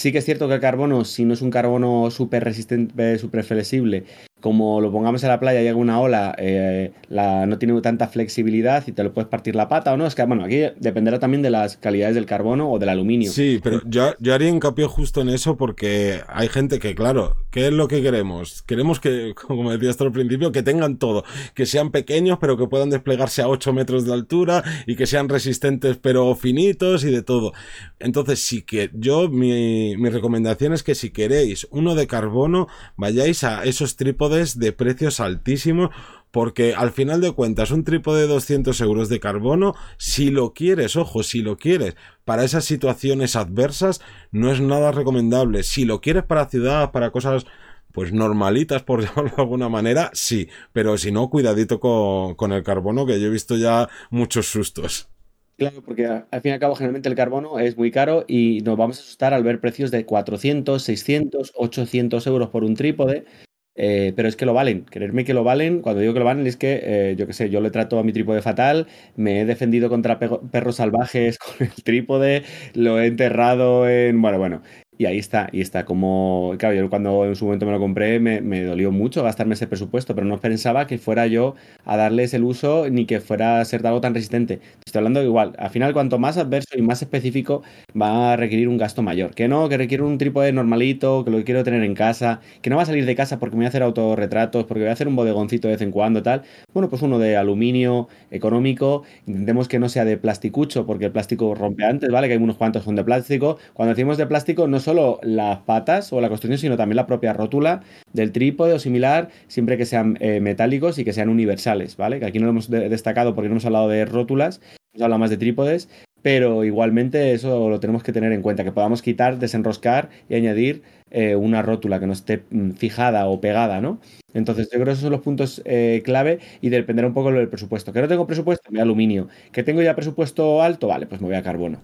Sí 0.00 0.12
que 0.12 0.18
es 0.18 0.24
cierto 0.24 0.48
que 0.48 0.54
el 0.54 0.60
carbono, 0.60 1.04
si 1.04 1.26
no 1.26 1.34
es 1.34 1.42
un 1.42 1.50
carbono 1.50 2.10
súper 2.10 2.42
resistente, 2.42 3.18
súper 3.18 3.44
flexible, 3.44 4.04
como 4.40 4.80
lo 4.80 4.90
pongamos 4.90 5.22
en 5.22 5.28
la 5.28 5.38
playa 5.38 5.60
y 5.60 5.64
llega 5.64 5.76
una 5.76 6.00
ola, 6.00 6.34
eh, 6.38 6.92
no 7.10 7.58
tiene 7.58 7.78
tanta 7.82 8.08
flexibilidad 8.08 8.82
y 8.86 8.92
te 8.92 9.04
lo 9.04 9.12
puedes 9.12 9.28
partir 9.28 9.54
la 9.54 9.68
pata 9.68 9.92
o 9.92 9.98
no. 9.98 10.06
Es 10.06 10.14
que, 10.14 10.24
bueno, 10.24 10.44
aquí 10.44 10.62
dependerá 10.78 11.18
también 11.18 11.42
de 11.42 11.50
las 11.50 11.76
calidades 11.76 12.14
del 12.14 12.24
carbono 12.24 12.70
o 12.70 12.78
del 12.78 12.88
aluminio. 12.88 13.30
Sí, 13.30 13.60
pero 13.62 13.82
yo, 13.84 14.14
yo 14.18 14.32
haría 14.32 14.48
hincapié 14.48 14.86
justo 14.86 15.20
en 15.20 15.28
eso 15.28 15.58
porque 15.58 16.20
hay 16.28 16.48
gente 16.48 16.78
que, 16.78 16.94
claro, 16.94 17.36
¿qué 17.50 17.66
es 17.68 17.72
lo 17.72 17.88
que 17.88 18.02
queremos? 18.02 18.62
Queremos 18.62 19.00
que, 19.00 19.34
como 19.34 19.70
decías 19.70 19.90
hasta 19.90 20.04
al 20.04 20.12
principio, 20.12 20.52
que 20.52 20.62
tengan 20.62 20.98
todo, 20.98 21.24
que 21.54 21.66
sean 21.66 21.90
pequeños 21.90 22.38
pero 22.40 22.56
que 22.56 22.66
puedan 22.66 22.90
desplegarse 22.90 23.42
a 23.42 23.48
8 23.48 23.72
metros 23.72 24.04
de 24.06 24.12
altura 24.12 24.62
y 24.86 24.96
que 24.96 25.06
sean 25.06 25.28
resistentes 25.28 25.96
pero 25.96 26.34
finitos 26.34 27.04
y 27.04 27.10
de 27.10 27.22
todo. 27.22 27.52
Entonces, 27.98 28.40
sí 28.40 28.62
que 28.62 28.90
yo, 28.94 29.28
mi, 29.28 29.96
mi 29.96 30.08
recomendación 30.08 30.72
es 30.72 30.82
que 30.82 30.94
si 30.94 31.10
queréis 31.10 31.66
uno 31.70 31.94
de 31.94 32.06
carbono, 32.06 32.68
vayáis 32.96 33.44
a 33.44 33.64
esos 33.64 33.96
trípodes 33.96 34.58
de 34.58 34.72
precios 34.72 35.20
altísimos 35.20 35.90
porque 36.30 36.74
al 36.74 36.92
final 36.92 37.20
de 37.20 37.32
cuentas 37.32 37.70
un 37.70 37.84
trípode 37.84 38.22
de 38.22 38.28
200 38.28 38.80
euros 38.80 39.08
de 39.08 39.20
carbono, 39.20 39.74
si 39.98 40.30
lo 40.30 40.52
quieres, 40.54 40.96
ojo, 40.96 41.22
si 41.22 41.42
lo 41.42 41.56
quieres 41.56 41.96
para 42.24 42.44
esas 42.44 42.64
situaciones 42.64 43.36
adversas, 43.36 44.00
no 44.30 44.52
es 44.52 44.60
nada 44.60 44.92
recomendable. 44.92 45.62
Si 45.62 45.84
lo 45.84 46.00
quieres 46.00 46.24
para 46.24 46.48
ciudad, 46.48 46.92
para 46.92 47.10
cosas 47.10 47.46
pues 47.92 48.12
normalitas, 48.12 48.82
por 48.82 49.00
llamarlo 49.04 49.34
de 49.36 49.42
alguna 49.42 49.68
manera, 49.68 50.10
sí, 50.12 50.48
pero 50.72 50.96
si 50.96 51.10
no, 51.10 51.28
cuidadito 51.28 51.80
con, 51.80 52.34
con 52.36 52.52
el 52.52 52.62
carbono, 52.62 53.06
que 53.06 53.20
yo 53.20 53.26
he 53.26 53.30
visto 53.30 53.56
ya 53.56 53.88
muchos 54.10 54.46
sustos. 54.46 55.08
Claro, 55.56 55.82
porque 55.82 56.06
al 56.06 56.40
fin 56.40 56.50
y 56.50 56.54
al 56.54 56.60
cabo 56.60 56.74
generalmente 56.74 57.10
el 57.10 57.14
carbono 57.14 57.58
es 57.58 57.76
muy 57.76 57.90
caro 57.90 58.24
y 58.26 58.60
nos 58.62 58.78
vamos 58.78 58.98
a 58.98 59.02
asustar 59.02 59.34
al 59.34 59.42
ver 59.42 59.60
precios 59.60 59.90
de 59.90 60.06
400, 60.06 60.82
600, 60.82 61.52
800 61.54 62.26
euros 62.28 62.48
por 62.48 62.64
un 62.64 62.74
trípode 62.74 63.26
eh, 63.74 64.12
pero 64.16 64.28
es 64.28 64.36
que 64.36 64.46
lo 64.46 64.54
valen, 64.54 64.84
quererme 64.84 65.24
que 65.24 65.34
lo 65.34 65.44
valen. 65.44 65.80
Cuando 65.80 66.00
digo 66.00 66.12
que 66.12 66.18
lo 66.20 66.24
valen 66.24 66.46
es 66.46 66.56
que, 66.56 66.80
eh, 66.82 67.14
yo 67.16 67.26
qué 67.26 67.32
sé, 67.32 67.50
yo 67.50 67.60
le 67.60 67.70
trato 67.70 67.98
a 67.98 68.02
mi 68.04 68.12
trípode 68.12 68.42
fatal, 68.42 68.86
me 69.16 69.40
he 69.40 69.44
defendido 69.46 69.88
contra 69.88 70.18
perros 70.18 70.76
salvajes 70.76 71.38
con 71.58 71.66
el 71.66 71.72
trípode, 71.84 72.42
lo 72.74 73.00
he 73.00 73.06
enterrado 73.06 73.88
en. 73.88 74.20
Bueno, 74.22 74.38
bueno. 74.38 74.62
Y 75.00 75.06
ahí 75.06 75.16
está, 75.16 75.48
y 75.50 75.62
está 75.62 75.86
como, 75.86 76.54
claro, 76.58 76.74
yo 76.74 76.90
cuando 76.90 77.24
en 77.24 77.34
su 77.34 77.46
momento 77.46 77.64
me 77.64 77.72
lo 77.72 77.78
compré 77.78 78.20
me, 78.20 78.62
dolió 78.64 78.92
mucho 78.92 79.22
gastarme 79.22 79.54
ese 79.54 79.66
presupuesto, 79.66 80.14
pero 80.14 80.26
no 80.26 80.38
pensaba 80.42 80.86
que 80.86 80.98
fuera 80.98 81.26
yo 81.26 81.54
a 81.86 81.96
darles 81.96 82.34
el 82.34 82.44
uso 82.44 82.86
ni 82.90 83.06
que 83.06 83.20
fuera 83.22 83.62
a 83.62 83.64
ser 83.64 83.86
algo 83.86 84.02
tan 84.02 84.12
resistente. 84.12 84.60
Estoy 84.84 84.98
hablando 84.98 85.22
igual, 85.22 85.54
al 85.58 85.70
final 85.70 85.94
cuanto 85.94 86.18
más 86.18 86.36
adverso 86.36 86.76
y 86.76 86.82
más 86.82 87.00
específico 87.00 87.62
va 87.98 88.34
a 88.34 88.36
requerir 88.36 88.68
un 88.68 88.76
gasto 88.76 89.00
mayor. 89.00 89.34
Que 89.34 89.48
no, 89.48 89.70
que 89.70 89.78
requiere 89.78 90.02
un 90.04 90.18
trípode 90.18 90.52
normalito, 90.52 91.24
que 91.24 91.30
lo 91.30 91.42
quiero 91.44 91.64
tener 91.64 91.82
en 91.82 91.94
casa, 91.94 92.40
que 92.60 92.68
no 92.68 92.76
va 92.76 92.82
a 92.82 92.86
salir 92.86 93.06
de 93.06 93.16
casa 93.16 93.38
porque 93.38 93.56
me 93.56 93.60
voy 93.60 93.66
a 93.66 93.68
hacer 93.70 93.82
autorretratos, 93.82 94.66
porque 94.66 94.80
voy 94.82 94.90
a 94.90 94.92
hacer 94.92 95.08
un 95.08 95.16
bodegoncito 95.16 95.66
de 95.68 95.76
vez 95.76 95.80
en 95.80 95.92
cuando, 95.92 96.22
tal. 96.22 96.42
Bueno, 96.74 96.90
pues 96.90 97.00
uno 97.00 97.18
de 97.18 97.38
aluminio 97.38 98.08
económico, 98.30 99.04
intentemos 99.26 99.66
que 99.66 99.78
no 99.78 99.88
sea 99.88 100.04
de 100.04 100.18
plasticucho, 100.18 100.84
porque 100.84 101.06
el 101.06 101.12
plástico 101.12 101.54
rompe 101.54 101.86
antes, 101.86 102.10
¿vale? 102.10 102.26
Que 102.28 102.34
hay 102.34 102.42
unos 102.42 102.56
cuantos 102.58 102.84
son 102.84 102.96
de 102.96 103.04
plástico. 103.04 103.56
Cuando 103.72 103.94
decimos 103.94 104.18
de 104.18 104.26
plástico, 104.26 104.68
no 104.68 104.78
solo 104.90 105.20
las 105.22 105.58
patas 105.60 106.12
o 106.12 106.20
la 106.20 106.28
construcción, 106.28 106.58
sino 106.58 106.76
también 106.76 106.96
la 106.96 107.06
propia 107.06 107.32
rótula 107.32 107.82
del 108.12 108.32
trípode 108.32 108.72
o 108.72 108.78
similar, 108.80 109.28
siempre 109.46 109.76
que 109.76 109.86
sean 109.86 110.16
eh, 110.20 110.40
metálicos 110.40 110.98
y 110.98 111.04
que 111.04 111.12
sean 111.12 111.28
universales, 111.28 111.96
¿vale? 111.96 112.18
Que 112.18 112.26
aquí 112.26 112.40
no 112.40 112.46
lo 112.46 112.50
hemos 112.50 112.68
destacado 112.68 113.36
porque 113.36 113.48
no 113.48 113.54
hemos 113.54 113.66
hablado 113.66 113.88
de 113.88 114.04
rótulas, 114.04 114.60
hemos 114.92 115.04
hablado 115.04 115.20
más 115.20 115.30
de 115.30 115.36
trípodes, 115.36 115.88
pero 116.22 116.64
igualmente 116.64 117.32
eso 117.32 117.70
lo 117.70 117.78
tenemos 117.78 118.02
que 118.02 118.12
tener 118.12 118.32
en 118.32 118.42
cuenta, 118.42 118.64
que 118.64 118.72
podamos 118.72 119.00
quitar, 119.00 119.38
desenroscar 119.38 120.10
y 120.28 120.34
añadir 120.34 120.82
eh, 121.10 121.34
una 121.36 121.62
rótula 121.62 122.00
que 122.00 122.06
no 122.06 122.12
esté 122.12 122.44
mm, 122.50 122.72
fijada 122.72 123.26
o 123.26 123.40
pegada, 123.40 123.80
¿no? 123.80 124.00
Entonces 124.32 124.66
yo 124.66 124.74
creo 124.74 124.84
que 124.84 124.90
esos 124.92 125.02
son 125.02 125.12
los 125.12 125.22
puntos 125.22 125.60
eh, 125.64 126.02
clave 126.04 126.38
y 126.60 126.68
dependerá 126.68 127.08
un 127.08 127.14
poco 127.14 127.32
del 127.32 127.48
presupuesto. 127.48 127.92
Que 127.92 128.00
no 128.00 128.08
tengo 128.08 128.26
presupuesto, 128.26 128.70
me 128.70 128.76
voy 128.76 128.80
a 128.80 128.82
aluminio. 128.84 129.28
Que 129.52 129.62
tengo 129.62 129.82
ya 129.82 129.94
presupuesto 129.94 130.62
alto, 130.62 130.86
vale, 130.86 131.06
pues 131.06 131.20
me 131.20 131.26
voy 131.26 131.36
a 131.36 131.42
carbono. 131.42 131.80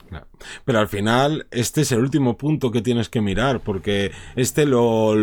Pero 0.64 0.78
al 0.78 0.88
final 0.88 1.46
este 1.50 1.80
es 1.80 1.92
el 1.92 2.00
último 2.00 2.36
punto 2.36 2.70
que 2.70 2.82
tienes 2.82 3.08
que 3.08 3.20
mirar, 3.20 3.60
porque 3.60 4.12
este 4.36 4.64
lo 4.64 5.14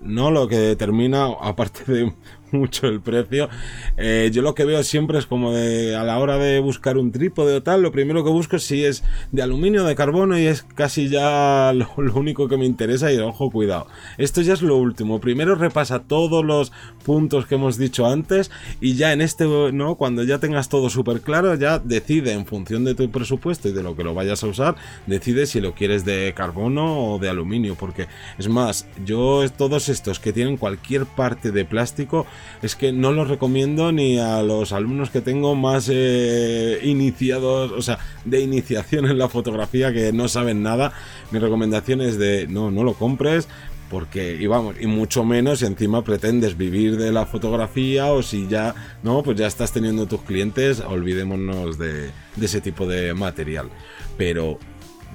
no 0.00 0.30
lo 0.30 0.48
que 0.48 0.56
determina, 0.58 1.28
aparte 1.40 1.90
de 1.90 2.12
mucho 2.52 2.86
el 2.86 3.00
precio. 3.00 3.48
Eh, 3.96 4.30
yo 4.32 4.42
lo 4.42 4.54
que 4.54 4.64
veo 4.64 4.82
siempre 4.82 5.18
es 5.18 5.26
como 5.26 5.52
de 5.52 5.96
a 5.96 6.04
la 6.04 6.18
hora 6.18 6.38
de 6.38 6.60
buscar 6.60 6.98
un 6.98 7.12
trípode 7.12 7.54
o 7.54 7.62
tal, 7.62 7.82
lo 7.82 7.92
primero 7.92 8.24
que 8.24 8.30
busco 8.30 8.58
si 8.58 8.84
es 8.84 9.02
de 9.32 9.42
aluminio 9.42 9.84
de 9.84 9.94
carbono 9.94 10.38
y 10.38 10.46
es 10.46 10.62
casi 10.62 11.08
ya 11.08 11.72
lo, 11.74 11.88
único 12.14 12.48
que 12.48 12.56
me 12.56 12.66
interesa 12.66 13.12
y 13.12 13.18
ojo, 13.18 13.50
cuidado. 13.50 13.86
Esto 14.18 14.42
ya 14.42 14.54
es 14.54 14.62
lo 14.62 14.76
último. 14.76 15.20
Primero 15.20 15.54
repasa 15.54 16.00
todos 16.00 16.44
los 16.44 16.72
puntos 17.04 17.46
que 17.46 17.56
hemos 17.56 17.78
dicho 17.78 18.06
antes 18.06 18.50
y 18.80 18.94
ya 18.94 19.12
en 19.12 19.20
este, 19.20 19.46
¿no? 19.72 19.96
Cuando 19.96 20.22
ya 20.24 20.38
tengas 20.38 20.68
todo 20.68 20.90
súper 20.90 21.20
claro, 21.20 21.54
ya 21.54 21.78
decide 21.78 22.32
en 22.32 22.46
función 22.46 22.84
de 22.84 22.94
tu 22.94 23.10
presupuesto 23.10 23.68
y 23.68 23.72
de 23.72 23.82
lo 23.82 23.96
que 23.96 24.04
lo 24.04 24.14
vayas 24.14 24.42
a 24.42 24.46
usar, 24.46 24.76
decide 25.06 25.46
si 25.46 25.60
lo 25.60 25.74
quieres 25.74 26.04
de 26.04 26.32
carbono 26.34 27.12
o 27.12 27.18
de 27.18 27.28
aluminio, 27.28 27.74
porque 27.74 28.06
es 28.38 28.48
más, 28.48 28.86
yo 29.04 29.44
todos 29.56 29.88
estos 29.88 30.18
que 30.18 30.32
tienen 30.32 30.56
cualquier 30.56 31.06
parte 31.06 31.52
de 31.52 31.64
plástico, 31.64 32.26
es 32.62 32.76
que 32.76 32.92
no 32.92 33.12
los 33.12 33.28
recomiendo 33.28 33.92
ni 33.92 34.18
a 34.18 34.42
los 34.42 34.72
alumnos 34.72 35.10
que 35.10 35.20
tengo 35.20 35.54
más 35.54 35.90
eh, 35.92 36.80
iniciados, 36.82 37.72
o 37.72 37.82
sea, 37.82 37.98
de 38.24 38.40
iniciación 38.40 39.06
en 39.06 39.18
la 39.18 39.28
fotografía 39.28 39.92
que 39.92 40.12
no 40.12 40.28
saben 40.28 40.62
nada. 40.62 40.92
Mi 41.30 41.38
recomendación 41.38 42.00
es 42.00 42.18
de 42.18 42.46
no, 42.48 42.70
no 42.70 42.84
lo 42.84 42.94
compres. 42.94 43.48
Porque, 43.88 44.34
y 44.34 44.48
vamos, 44.48 44.74
y 44.80 44.88
mucho 44.88 45.22
menos 45.22 45.60
si 45.60 45.66
encima 45.66 46.02
pretendes 46.02 46.56
vivir 46.56 46.96
de 46.96 47.12
la 47.12 47.24
fotografía 47.24 48.06
o 48.06 48.20
si 48.20 48.48
ya, 48.48 48.74
no, 49.04 49.22
pues 49.22 49.36
ya 49.36 49.46
estás 49.46 49.70
teniendo 49.70 50.06
tus 50.06 50.22
clientes, 50.22 50.80
olvidémonos 50.80 51.78
de, 51.78 52.10
de 52.34 52.46
ese 52.46 52.60
tipo 52.60 52.88
de 52.88 53.14
material. 53.14 53.70
Pero 54.16 54.58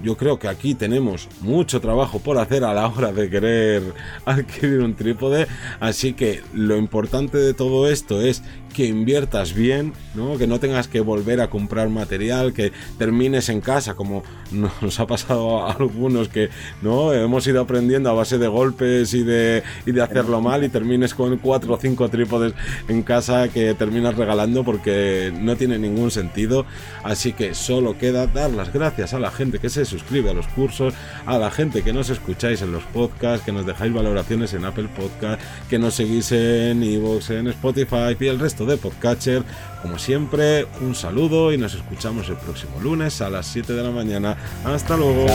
yo 0.04 0.18
creo 0.18 0.40
que 0.40 0.48
aquí 0.48 0.74
tenemos 0.74 1.28
mucho 1.42 1.80
trabajo 1.82 2.20
por 2.20 2.38
hacer 2.38 2.64
a 2.64 2.74
la 2.74 2.88
hora 2.88 3.12
de 3.12 3.30
querer 3.30 3.94
adquirir 4.26 4.80
un 4.82 4.96
trípode, 4.96 5.48
así 5.80 6.14
que 6.14 6.42
lo 6.54 6.78
importante 6.78 7.38
de 7.38 7.54
todo 7.54 7.88
esto 7.88 8.22
es 8.22 8.44
que 8.72 8.86
inviertas 8.86 9.54
bien, 9.54 9.94
¿no? 10.16 10.38
que 10.38 10.48
no 10.48 10.60
tengas 10.60 10.88
que 10.88 11.02
volver 11.02 11.42
a 11.42 11.50
comprar 11.50 11.90
material, 11.90 12.54
que 12.54 12.72
termines 12.98 13.50
en 13.50 13.62
casa, 13.62 13.94
como 13.94 14.24
nos 14.82 15.00
ha 15.00 15.08
pasado 15.08 15.66
a 15.66 15.74
algunos 15.74 16.28
que 16.30 16.50
no 16.82 17.14
hemos 17.14 17.46
ido 17.48 17.62
aprendiendo 17.62 18.10
a 18.10 18.14
base 18.14 18.38
de 18.38 18.48
golpes 18.48 19.14
y 19.14 19.24
de, 19.24 19.64
y 19.86 19.92
de 19.92 20.02
hacerlo 20.02 20.42
mal 20.42 20.64
y 20.64 20.70
termines 20.70 21.14
con 21.14 21.38
cuatro 21.38 21.74
o 21.74 21.78
cinco 21.78 22.10
trípodes 22.10 22.54
en 22.88 23.04
casa 23.04 23.48
que 23.50 23.74
terminas 23.74 24.16
regalando 24.16 24.64
porque 24.64 25.34
no 25.40 25.56
tiene 25.56 25.78
ningún 25.78 26.12
sentido. 26.12 26.66
Así 27.04 27.34
que 27.34 27.54
solo 27.54 27.98
queda 27.98 28.28
dar 28.28 28.52
las 28.52 28.74
gracias 28.74 29.14
a 29.14 29.20
la 29.20 29.32
gente 29.32 29.60
que 29.60 29.70
se 29.70 29.86
suscribe 29.86 30.30
a 30.30 30.34
los 30.34 30.48
cursos, 30.48 30.94
a 31.26 31.38
la 31.38 31.52
gente 31.52 31.82
que 31.84 31.94
nos 31.94 32.10
escucháis 32.10 32.62
en 32.62 32.72
los 32.72 32.84
podcasts, 32.84 33.46
que 33.46 33.52
nos 33.52 33.66
dejáis 33.66 33.94
valoraciones 33.94 34.54
en 34.54 34.66
Apple 34.66 34.90
Podcast, 34.96 35.42
que 35.70 35.80
nos 35.80 35.96
seguís 35.96 36.32
en 36.32 36.84
Evox, 36.84 37.30
en 37.32 37.48
Spotify 37.48 38.16
y 38.20 38.28
el 38.28 38.40
resto 38.40 38.61
de 38.66 38.78
Podcatcher. 38.78 39.44
Como 39.82 39.98
siempre, 39.98 40.68
un 40.82 40.96
saludo 40.96 41.52
y 41.52 41.58
nos 41.58 41.74
escuchamos 41.74 42.30
el 42.30 42.36
próximo 42.36 42.80
lunes 42.82 43.22
a 43.22 43.30
las 43.30 43.48
7 43.48 43.74
de 43.74 43.84
la 43.84 43.92
mañana. 43.92 44.38
Hasta 44.64 44.98
luego. 44.98 45.26